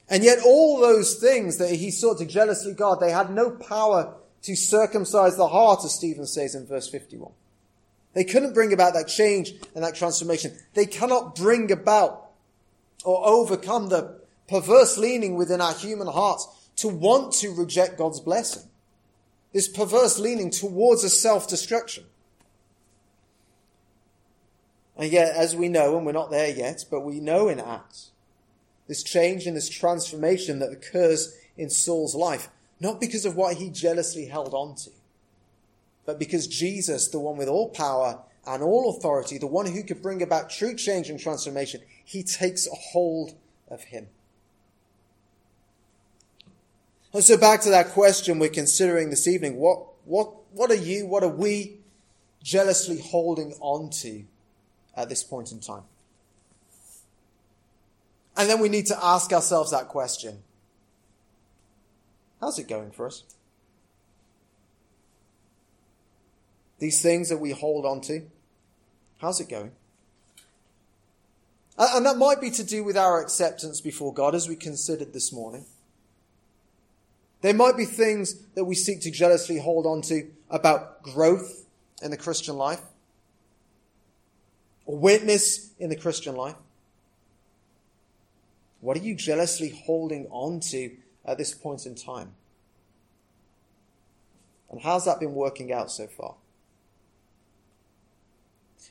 And 0.07 0.23
yet 0.23 0.37
all 0.45 0.79
those 0.79 1.15
things 1.15 1.57
that 1.57 1.71
he 1.71 1.89
sought 1.89 2.19
to 2.19 2.27
jealously 2.27 2.75
guard, 2.75 2.99
they 2.99 3.09
had 3.09 3.31
no 3.31 3.49
power 3.49 4.13
to 4.43 4.55
circumcise 4.55 5.35
the 5.35 5.47
heart, 5.47 5.83
as 5.83 5.95
Stephen 5.95 6.27
says 6.27 6.53
in 6.53 6.67
verse 6.67 6.87
51. 6.87 7.31
They 8.13 8.23
couldn't 8.23 8.53
bring 8.53 8.71
about 8.71 8.93
that 8.93 9.07
change 9.07 9.51
and 9.73 9.83
that 9.83 9.95
transformation. 9.95 10.55
They 10.75 10.85
cannot 10.85 11.33
bring 11.33 11.71
about 11.71 12.29
or 13.03 13.25
overcome 13.25 13.89
the 13.89 14.19
perverse 14.47 14.95
leaning 14.99 15.37
within 15.37 15.59
our 15.59 15.73
human 15.73 16.05
hearts 16.05 16.47
to 16.75 16.87
want 16.87 17.33
to 17.33 17.49
reject 17.49 17.97
God's 17.97 18.19
blessing 18.19 18.69
this 19.55 19.69
perverse 19.69 20.19
leaning 20.19 20.49
towards 20.49 21.05
a 21.05 21.09
self-destruction. 21.09 22.03
And 24.97 25.09
yet, 25.09 25.33
as 25.33 25.55
we 25.55 25.69
know, 25.69 25.95
and 25.95 26.05
we're 26.05 26.11
not 26.11 26.29
there 26.29 26.49
yet, 26.49 26.83
but 26.91 27.05
we 27.05 27.21
know 27.21 27.47
in 27.47 27.61
Acts, 27.61 28.11
this 28.89 29.01
change 29.01 29.47
and 29.47 29.55
this 29.55 29.69
transformation 29.69 30.59
that 30.59 30.73
occurs 30.73 31.37
in 31.55 31.69
Saul's 31.69 32.15
life, 32.15 32.49
not 32.81 32.99
because 32.99 33.25
of 33.25 33.37
what 33.37 33.55
he 33.55 33.69
jealously 33.69 34.25
held 34.25 34.53
on 34.53 34.75
to, 34.75 34.89
but 36.05 36.19
because 36.19 36.47
Jesus, 36.47 37.07
the 37.07 37.19
one 37.19 37.37
with 37.37 37.47
all 37.47 37.69
power 37.69 38.19
and 38.45 38.61
all 38.61 38.89
authority, 38.89 39.37
the 39.37 39.47
one 39.47 39.67
who 39.67 39.83
could 39.83 40.01
bring 40.01 40.21
about 40.21 40.49
true 40.49 40.75
change 40.75 41.09
and 41.09 41.17
transformation, 41.17 41.79
he 42.03 42.23
takes 42.23 42.67
a 42.67 42.75
hold 42.75 43.35
of 43.69 43.85
him. 43.85 44.07
And 47.15 47.23
so 47.23 47.37
back 47.37 47.61
to 47.61 47.69
that 47.69 47.91
question 47.91 48.39
we're 48.39 48.49
considering 48.49 49.09
this 49.09 49.25
evening. 49.25 49.55
What, 49.55 49.85
what, 50.03 50.33
what 50.51 50.69
are 50.69 50.75
you, 50.75 51.07
what 51.07 51.23
are 51.23 51.29
we 51.29 51.77
jealously 52.43 52.99
holding 52.99 53.53
on 53.61 53.89
to 54.01 54.25
at 54.97 55.07
this 55.07 55.23
point 55.23 55.53
in 55.53 55.61
time? 55.61 55.83
And 58.35 58.49
then 58.49 58.59
we 58.59 58.67
need 58.67 58.87
to 58.87 59.01
ask 59.01 59.31
ourselves 59.31 59.71
that 59.71 59.87
question. 59.87 60.39
How's 62.41 62.59
it 62.59 62.67
going 62.67 62.91
for 62.91 63.07
us? 63.07 63.23
These 66.79 67.01
things 67.01 67.29
that 67.29 67.37
we 67.37 67.51
hold 67.51 67.85
on 67.85 68.01
to, 68.01 68.23
how's 69.19 69.39
it 69.39 69.47
going? 69.47 69.71
And 71.77 72.05
that 72.05 72.17
might 72.17 72.41
be 72.41 72.51
to 72.51 72.63
do 72.65 72.83
with 72.83 72.97
our 72.97 73.21
acceptance 73.21 73.79
before 73.79 74.13
God 74.13 74.35
as 74.35 74.49
we 74.49 74.57
considered 74.57 75.13
this 75.13 75.31
morning. 75.31 75.65
There 77.45 77.53
might 77.53 77.77
be 77.77 77.85
things 77.85 78.39
that 78.55 78.65
we 78.65 78.73
seek 78.73 79.01
to 79.01 79.11
jealously 79.11 79.59
hold 79.59 79.85
on 79.85 80.01
to 80.01 80.31
about 80.49 81.03
growth 81.03 81.67
in 82.01 82.09
the 82.09 82.17
Christian 82.17 82.57
life, 82.57 82.81
or 84.87 84.97
witness 84.97 85.69
in 85.77 85.91
the 85.91 85.95
Christian 85.95 86.35
life. 86.35 86.55
What 88.81 88.97
are 88.97 89.01
you 89.01 89.13
jealously 89.13 89.79
holding 89.85 90.25
on 90.31 90.59
to 90.71 90.97
at 91.23 91.37
this 91.37 91.53
point 91.53 91.85
in 91.85 91.93
time? 91.93 92.31
And 94.71 94.81
how's 94.81 95.05
that 95.05 95.19
been 95.19 95.35
working 95.35 95.71
out 95.71 95.91
so 95.91 96.07
far? 96.07 96.33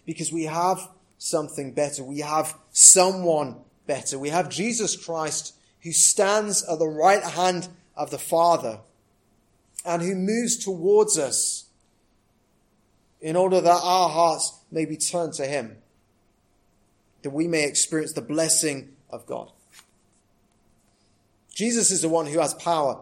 Because 0.06 0.32
we 0.32 0.44
have 0.44 0.90
something 1.18 1.72
better. 1.72 2.04
We 2.04 2.20
have 2.20 2.56
someone 2.70 3.56
better. 3.88 4.16
We 4.16 4.28
have 4.28 4.48
Jesus 4.48 4.94
Christ 4.96 5.56
who 5.82 5.90
stands 5.90 6.62
at 6.62 6.78
the 6.78 6.86
right 6.86 7.24
hand 7.24 7.68
of 7.96 8.10
the 8.10 8.18
Father 8.18 8.80
and 9.84 10.02
who 10.02 10.14
moves 10.14 10.56
towards 10.56 11.18
us 11.18 11.66
in 13.20 13.36
order 13.36 13.60
that 13.60 13.80
our 13.82 14.08
hearts 14.08 14.58
may 14.70 14.84
be 14.84 14.96
turned 14.96 15.32
to 15.34 15.46
Him, 15.46 15.76
that 17.22 17.30
we 17.30 17.48
may 17.48 17.64
experience 17.64 18.12
the 18.12 18.22
blessing 18.22 18.94
of 19.10 19.26
God. 19.26 19.50
Jesus 21.54 21.90
is 21.90 22.02
the 22.02 22.08
one 22.08 22.26
who 22.26 22.40
has 22.40 22.52
power 22.54 23.00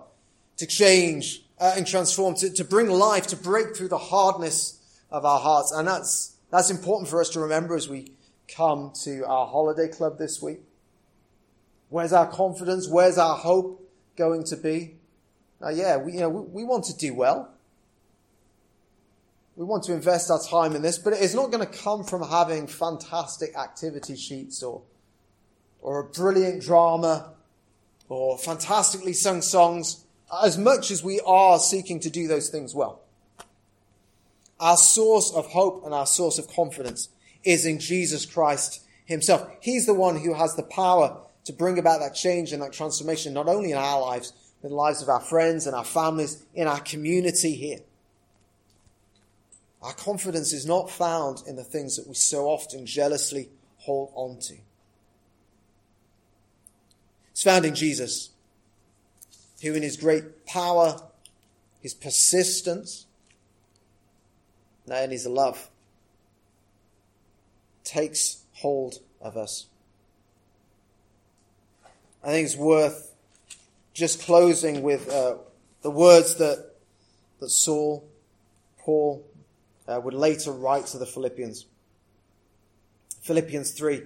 to 0.59 0.67
change 0.67 1.43
uh, 1.59 1.75
and 1.77 1.87
transform, 1.87 2.35
to, 2.37 2.51
to 2.51 2.65
bring 2.65 2.89
life, 2.89 3.27
to 3.29 3.37
break 3.37 3.75
through 3.75 3.89
the 3.89 3.99
hardness 3.99 4.81
of 5.11 5.25
our 5.25 5.41
hearts. 5.41 5.73
And 5.73 5.89
that's, 5.89 6.37
that's 6.51 6.71
important 6.71 7.09
for 7.09 7.21
us 7.21 7.31
to 7.31 7.41
remember 7.41 7.75
as 7.75 7.89
we 7.89 8.13
come 8.49 8.93
to 9.05 9.25
our 9.27 9.47
holiday 9.47 9.89
club 9.89 10.19
this 10.19 10.43
week. 10.43 10.61
Where's 11.89 12.13
our 12.13 12.27
confidence? 12.27 12.89
Where's 12.89 13.19
our 13.19 13.37
hope 13.37 13.82
going 14.23 14.45
to 14.45 14.57
be? 14.57 14.95
Uh, 15.61 15.71
yeah, 15.71 15.97
we, 15.97 16.13
you 16.13 16.21
know, 16.21 16.29
we, 16.29 16.63
we 16.63 16.65
want 16.65 16.85
to 16.85 16.97
do 16.97 17.13
well. 17.13 17.53
We 19.57 19.65
want 19.65 19.83
to 19.85 19.93
invest 19.93 20.31
our 20.31 20.41
time 20.41 20.77
in 20.77 20.83
this, 20.83 20.99
but 20.99 21.13
it's 21.13 21.35
not 21.35 21.51
going 21.51 21.67
to 21.67 21.79
come 21.79 22.05
from 22.05 22.23
having 22.23 22.67
fantastic 22.69 23.57
activity 23.57 24.17
sheets 24.17 24.63
or, 24.63 24.83
or 25.81 26.01
a 26.01 26.05
brilliant 26.05 26.63
drama 26.63 27.33
or 28.09 28.39
fantastically 28.39 29.13
sung 29.13 29.43
songs, 29.43 30.05
as 30.45 30.57
much 30.57 30.91
as 30.91 31.03
we 31.03 31.21
are 31.27 31.59
seeking 31.59 31.99
to 32.01 32.11
do 32.11 32.29
those 32.29 32.49
things 32.49 32.75
well. 32.75 33.01
Our 34.61 34.77
source 34.77 35.33
of 35.33 35.47
hope 35.47 35.85
and 35.85 35.93
our 35.93 36.07
source 36.07 36.39
of 36.39 36.47
confidence 36.49 37.09
is 37.43 37.67
in 37.67 37.81
Jesus 37.81 38.25
Christ 38.25 38.83
himself. 39.05 39.49
He's 39.61 39.87
the 39.87 39.95
one 39.95 40.21
who 40.21 40.35
has 40.35 40.55
the 40.55 40.63
power 40.63 41.23
to 41.45 41.53
bring 41.53 41.79
about 41.79 42.01
that 42.01 42.15
change 42.15 42.53
and 42.53 42.63
that 42.63 42.73
transformation, 42.73 43.33
not 43.33 43.49
only 43.49 43.73
in 43.73 43.79
our 43.79 44.01
lives, 44.01 44.33
but 44.61 44.69
in 44.69 44.73
the 44.73 44.77
lives 44.77 45.03
of 45.03 45.09
our 45.09 45.21
friends 45.21 45.67
and 45.67 45.75
our 45.75 45.85
families, 45.85 46.45
in 46.55 46.69
our 46.69 46.81
community 46.81 47.55
here. 47.55 47.81
Our 49.83 49.93
confidence 49.93 50.53
is 50.53 50.65
not 50.65 50.91
found 50.91 51.43
in 51.47 51.57
the 51.57 51.65
things 51.65 51.97
that 51.97 52.07
we 52.07 52.15
so 52.15 52.47
often 52.47 52.87
jealously 52.87 53.49
hold 53.79 54.13
on 54.15 54.39
to. 54.39 54.57
It's 57.33 57.43
found 57.43 57.65
in 57.65 57.75
Jesus, 57.75 58.31
who 59.61 59.75
in 59.75 59.83
his 59.83 59.97
great 59.97 60.47
power, 60.47 61.01
his 61.81 61.95
persistence, 61.95 63.07
and 64.89 65.11
his 65.11 65.27
love 65.27 65.69
takes 67.83 68.43
hold 68.55 69.01
of 69.21 69.37
us. 69.37 69.67
I 72.25 72.31
think 72.31 72.47
it's 72.47 72.57
worth 72.57 73.13
just 73.95 74.23
closing 74.23 74.83
with 74.83 75.11
uh, 75.11 75.37
the 75.83 75.91
words 75.91 76.37
that, 76.37 76.73
that 77.41 77.51
Saul, 77.51 78.09
Paul, 78.79 79.27
uh, 79.89 80.01
would 80.03 80.15
later 80.15 80.53
write 80.53 80.87
to 80.87 80.99
the 80.99 81.07
Philippians. 81.07 81.67
Philippians 83.23 83.73
3. 83.73 84.03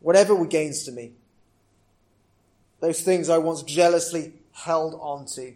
Whatever 0.00 0.34
were 0.34 0.46
gains 0.46 0.84
to 0.84 0.92
me, 0.92 1.12
those 2.80 3.00
things 3.00 3.30
I 3.30 3.38
once 3.38 3.62
jealously 3.62 4.34
held 4.52 4.94
on 5.00 5.24
to, 5.34 5.54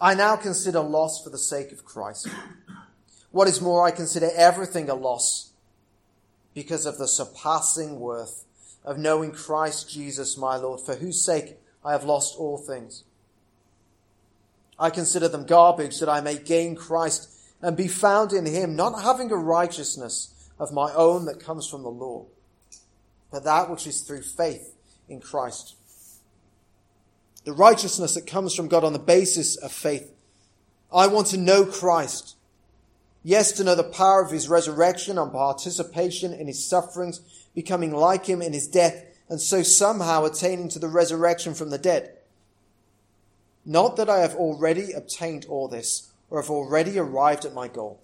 I 0.00 0.14
now 0.14 0.36
consider 0.36 0.80
loss 0.80 1.22
for 1.22 1.30
the 1.30 1.38
sake 1.38 1.70
of 1.70 1.84
Christ. 1.84 2.28
What 3.30 3.46
is 3.46 3.60
more, 3.60 3.84
I 3.84 3.90
consider 3.90 4.30
everything 4.34 4.88
a 4.88 4.94
loss 4.94 5.50
because 6.54 6.86
of 6.86 6.96
the 6.96 7.06
surpassing 7.06 8.00
worth 8.00 8.45
of 8.86 8.96
knowing 8.96 9.32
Christ 9.32 9.90
Jesus 9.90 10.38
my 10.38 10.56
Lord, 10.56 10.80
for 10.80 10.94
whose 10.94 11.24
sake 11.24 11.58
I 11.84 11.92
have 11.92 12.04
lost 12.04 12.36
all 12.38 12.56
things. 12.56 13.04
I 14.78 14.90
consider 14.90 15.28
them 15.28 15.44
garbage 15.44 15.98
that 15.98 16.08
I 16.08 16.20
may 16.20 16.38
gain 16.38 16.76
Christ 16.76 17.30
and 17.60 17.76
be 17.76 17.88
found 17.88 18.32
in 18.32 18.46
him, 18.46 18.76
not 18.76 19.02
having 19.02 19.30
a 19.32 19.36
righteousness 19.36 20.50
of 20.58 20.72
my 20.72 20.92
own 20.94 21.24
that 21.24 21.40
comes 21.40 21.66
from 21.66 21.82
the 21.82 21.90
law, 21.90 22.26
but 23.30 23.44
that 23.44 23.70
which 23.70 23.86
is 23.86 24.02
through 24.02 24.22
faith 24.22 24.74
in 25.08 25.20
Christ. 25.20 25.74
The 27.44 27.52
righteousness 27.52 28.14
that 28.14 28.26
comes 28.26 28.54
from 28.54 28.68
God 28.68 28.84
on 28.84 28.92
the 28.92 28.98
basis 28.98 29.56
of 29.56 29.72
faith. 29.72 30.12
I 30.92 31.06
want 31.06 31.28
to 31.28 31.36
know 31.36 31.64
Christ. 31.64 32.35
Yes, 33.26 33.50
to 33.50 33.64
know 33.64 33.74
the 33.74 33.82
power 33.82 34.22
of 34.22 34.30
his 34.30 34.48
resurrection 34.48 35.18
and 35.18 35.32
participation 35.32 36.32
in 36.32 36.46
his 36.46 36.64
sufferings 36.64 37.20
becoming 37.56 37.92
like 37.92 38.26
him 38.26 38.40
in 38.40 38.52
his 38.52 38.68
death, 38.68 39.04
and 39.28 39.40
so 39.40 39.64
somehow 39.64 40.24
attaining 40.24 40.68
to 40.68 40.78
the 40.78 40.86
resurrection 40.86 41.52
from 41.52 41.70
the 41.70 41.76
dead. 41.76 42.18
Not 43.64 43.96
that 43.96 44.08
I 44.08 44.20
have 44.20 44.36
already 44.36 44.92
obtained 44.92 45.44
all 45.46 45.66
this, 45.66 46.12
or 46.30 46.40
have 46.40 46.52
already 46.52 47.00
arrived 47.00 47.44
at 47.44 47.52
my 47.52 47.66
goal, 47.66 48.00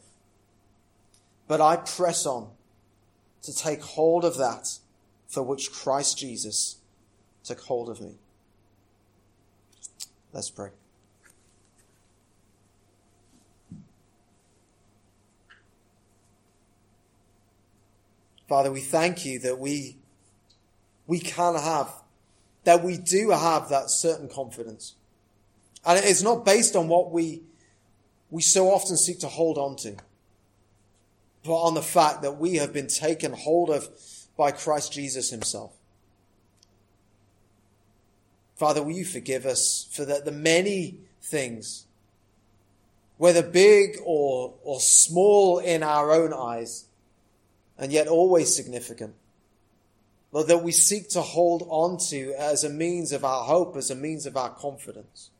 but 1.46 1.60
I 1.60 1.76
press 1.76 2.26
on 2.26 2.48
to 3.42 3.56
take 3.56 3.80
hold 3.80 4.24
of 4.24 4.38
that 4.38 4.76
for 5.28 5.44
which 5.44 5.70
Christ 5.70 6.18
Jesus 6.18 6.78
took 7.44 7.60
hold 7.60 7.88
of 7.88 8.00
me. 8.00 8.16
Let's 10.32 10.50
pray. 10.50 10.70
Father, 18.52 18.70
we 18.70 18.80
thank 18.80 19.24
you 19.24 19.38
that 19.38 19.58
we, 19.58 19.96
we 21.06 21.18
can 21.18 21.54
have, 21.54 21.90
that 22.64 22.84
we 22.84 22.98
do 22.98 23.30
have 23.30 23.70
that 23.70 23.88
certain 23.88 24.28
confidence. 24.28 24.94
And 25.86 25.98
it's 26.04 26.22
not 26.22 26.44
based 26.44 26.76
on 26.76 26.86
what 26.86 27.10
we, 27.10 27.44
we 28.30 28.42
so 28.42 28.68
often 28.68 28.98
seek 28.98 29.20
to 29.20 29.26
hold 29.26 29.56
on 29.56 29.76
to, 29.76 29.96
but 31.42 31.54
on 31.54 31.72
the 31.72 31.80
fact 31.80 32.20
that 32.20 32.32
we 32.32 32.56
have 32.56 32.74
been 32.74 32.88
taken 32.88 33.32
hold 33.32 33.70
of 33.70 33.88
by 34.36 34.50
Christ 34.50 34.92
Jesus 34.92 35.30
himself. 35.30 35.72
Father, 38.56 38.82
will 38.82 38.92
you 38.92 39.06
forgive 39.06 39.46
us 39.46 39.88
for 39.90 40.04
the, 40.04 40.20
the 40.22 40.30
many 40.30 40.98
things, 41.22 41.86
whether 43.16 43.42
big 43.42 43.96
or, 44.04 44.52
or 44.62 44.78
small 44.78 45.58
in 45.58 45.82
our 45.82 46.12
own 46.12 46.34
eyes, 46.34 46.84
and 47.82 47.92
yet 47.92 48.06
always 48.06 48.54
significant. 48.54 49.12
Lord, 50.30 50.46
that 50.46 50.62
we 50.62 50.70
seek 50.70 51.08
to 51.10 51.20
hold 51.20 51.66
on 51.68 51.98
to 52.10 52.32
as 52.38 52.62
a 52.62 52.70
means 52.70 53.10
of 53.10 53.24
our 53.24 53.42
hope, 53.42 53.76
as 53.76 53.90
a 53.90 53.96
means 53.96 54.24
of 54.24 54.36
our 54.36 54.50
confidence. 54.50 55.30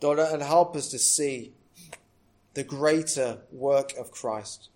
Lord, 0.00 0.20
and 0.20 0.40
help 0.40 0.76
us 0.76 0.88
to 0.90 1.00
see 1.00 1.52
the 2.54 2.62
greater 2.62 3.38
work 3.50 3.92
of 3.98 4.12
Christ. 4.12 4.68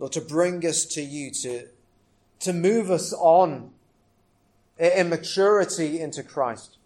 Lord, 0.00 0.10
to 0.12 0.20
bring 0.20 0.66
us 0.66 0.84
to 0.86 1.02
you, 1.02 1.30
to, 1.30 1.68
to 2.40 2.52
move 2.52 2.90
us 2.90 3.12
on 3.12 3.70
in 4.76 5.08
maturity 5.08 6.00
into 6.00 6.24
Christ. 6.24 6.78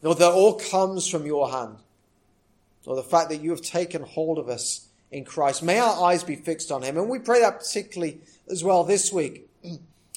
Lord, 0.00 0.18
that 0.18 0.30
all 0.30 0.60
comes 0.60 1.08
from 1.08 1.26
your 1.26 1.50
hand 1.50 1.78
or 2.86 2.96
the 2.96 3.02
fact 3.02 3.30
that 3.30 3.40
you 3.40 3.50
have 3.50 3.62
taken 3.62 4.02
hold 4.02 4.38
of 4.38 4.48
us 4.48 4.88
in 5.10 5.24
Christ. 5.24 5.62
May 5.62 5.78
our 5.78 6.04
eyes 6.04 6.24
be 6.24 6.36
fixed 6.36 6.70
on 6.70 6.82
Him. 6.82 6.96
And 6.96 7.08
we 7.08 7.18
pray 7.18 7.40
that 7.40 7.58
particularly 7.58 8.20
as 8.50 8.64
well 8.64 8.84
this 8.84 9.12
week 9.12 9.48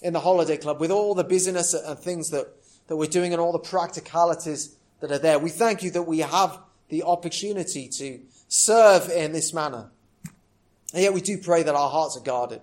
in 0.02 0.14
the 0.14 0.20
Holiday 0.20 0.58
Club 0.58 0.80
with 0.80 0.92
all 0.92 1.16
the 1.16 1.24
busyness 1.24 1.74
and 1.74 1.98
things 1.98 2.32
that, 2.32 2.48
that 2.88 2.96
we're 2.98 3.08
doing 3.08 3.34
and 3.34 3.42
all 3.42 3.52
the 3.52 3.60
practicalities 3.60 4.76
that 5.00 5.12
are 5.12 5.20
there. 5.20 5.40
We 5.40 5.50
thank 5.50 5.84
you 5.84 5.92
that 5.92 6.04
we 6.04 6.20
have 6.20 6.60
the 6.90 7.04
opportunity 7.04 7.88
to 7.90 8.20
serve 8.48 9.10
in 9.10 9.34
this 9.34 9.54
manner. 9.54 9.90
And 10.94 11.04
yet 11.04 11.14
we 11.14 11.22
do 11.22 11.38
pray 11.38 11.64
that 11.64 11.76
our 11.76 11.90
hearts 11.90 12.18
are 12.18 12.22
guarded. 12.22 12.62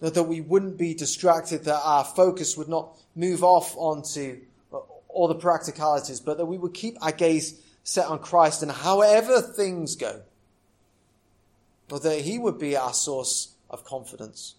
That, 0.00 0.14
that 0.14 0.24
we 0.24 0.40
wouldn't 0.40 0.76
be 0.76 0.94
distracted, 0.94 1.64
that 1.64 1.80
our 1.82 2.04
focus 2.04 2.56
would 2.56 2.68
not 2.68 2.96
move 3.16 3.42
off 3.42 3.74
onto 3.76 4.40
uh, 4.72 4.78
all 5.08 5.28
the 5.28 5.34
practicalities, 5.34 6.20
but 6.20 6.36
that 6.38 6.46
we 6.46 6.58
would 6.58 6.74
keep 6.74 6.96
our 7.02 7.12
gaze 7.12 7.60
set 7.84 8.06
on 8.06 8.18
Christ, 8.18 8.62
and 8.62 8.72
however 8.72 9.40
things 9.40 9.94
go, 9.94 10.22
or 11.90 12.00
that 12.00 12.22
He 12.22 12.38
would 12.38 12.58
be 12.58 12.76
our 12.76 12.94
source 12.94 13.54
of 13.70 13.84
confidence, 13.84 14.54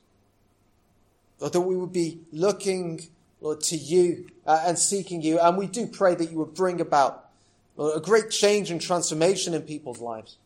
or 1.41 1.49
that 1.49 1.61
we 1.61 1.75
would 1.75 1.91
be 1.91 2.19
looking, 2.31 3.01
Lord, 3.41 3.61
to 3.61 3.75
you 3.75 4.29
uh, 4.45 4.63
and 4.65 4.77
seeking 4.77 5.23
you, 5.23 5.39
and 5.39 5.57
we 5.57 5.65
do 5.67 5.88
pray 5.88 6.13
that 6.15 6.31
you 6.31 6.38
would 6.38 6.53
bring 6.53 6.79
about 6.79 7.25
Lord, 7.75 7.97
a 7.97 7.99
great 7.99 8.29
change 8.29 8.71
and 8.71 8.79
transformation 8.79 9.53
in 9.53 9.63
people's 9.63 9.99
lives, 9.99 10.38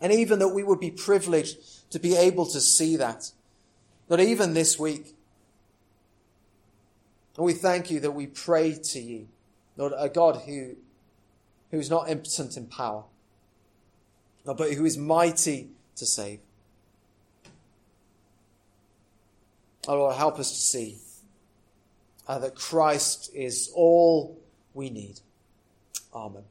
and 0.00 0.10
even 0.10 0.38
that 0.38 0.48
we 0.48 0.64
would 0.64 0.80
be 0.80 0.90
privileged 0.90 1.58
to 1.90 1.98
be 1.98 2.16
able 2.16 2.46
to 2.46 2.60
see 2.60 2.96
that. 2.96 3.30
Lord, 4.08 4.22
even 4.22 4.54
this 4.54 4.78
week, 4.78 5.14
and 7.36 7.44
we 7.44 7.52
thank 7.52 7.90
you 7.90 8.00
that 8.00 8.10
we 8.12 8.26
pray 8.26 8.72
to 8.72 9.00
you, 9.00 9.28
Lord, 9.76 9.92
a 9.96 10.08
God 10.08 10.42
who 10.46 10.76
who 11.70 11.78
is 11.78 11.90
not 11.90 12.08
impotent 12.08 12.56
in 12.56 12.66
power, 12.66 13.04
but 14.44 14.72
who 14.72 14.84
is 14.84 14.96
mighty 14.96 15.68
to 15.96 16.06
save. 16.06 16.40
Oh 19.88 19.96
Lord, 19.96 20.16
help 20.16 20.38
us 20.38 20.50
to 20.50 20.56
see 20.56 20.98
uh, 22.28 22.38
that 22.38 22.54
Christ 22.54 23.30
is 23.34 23.70
all 23.74 24.38
we 24.74 24.90
need. 24.90 25.20
Amen. 26.14 26.44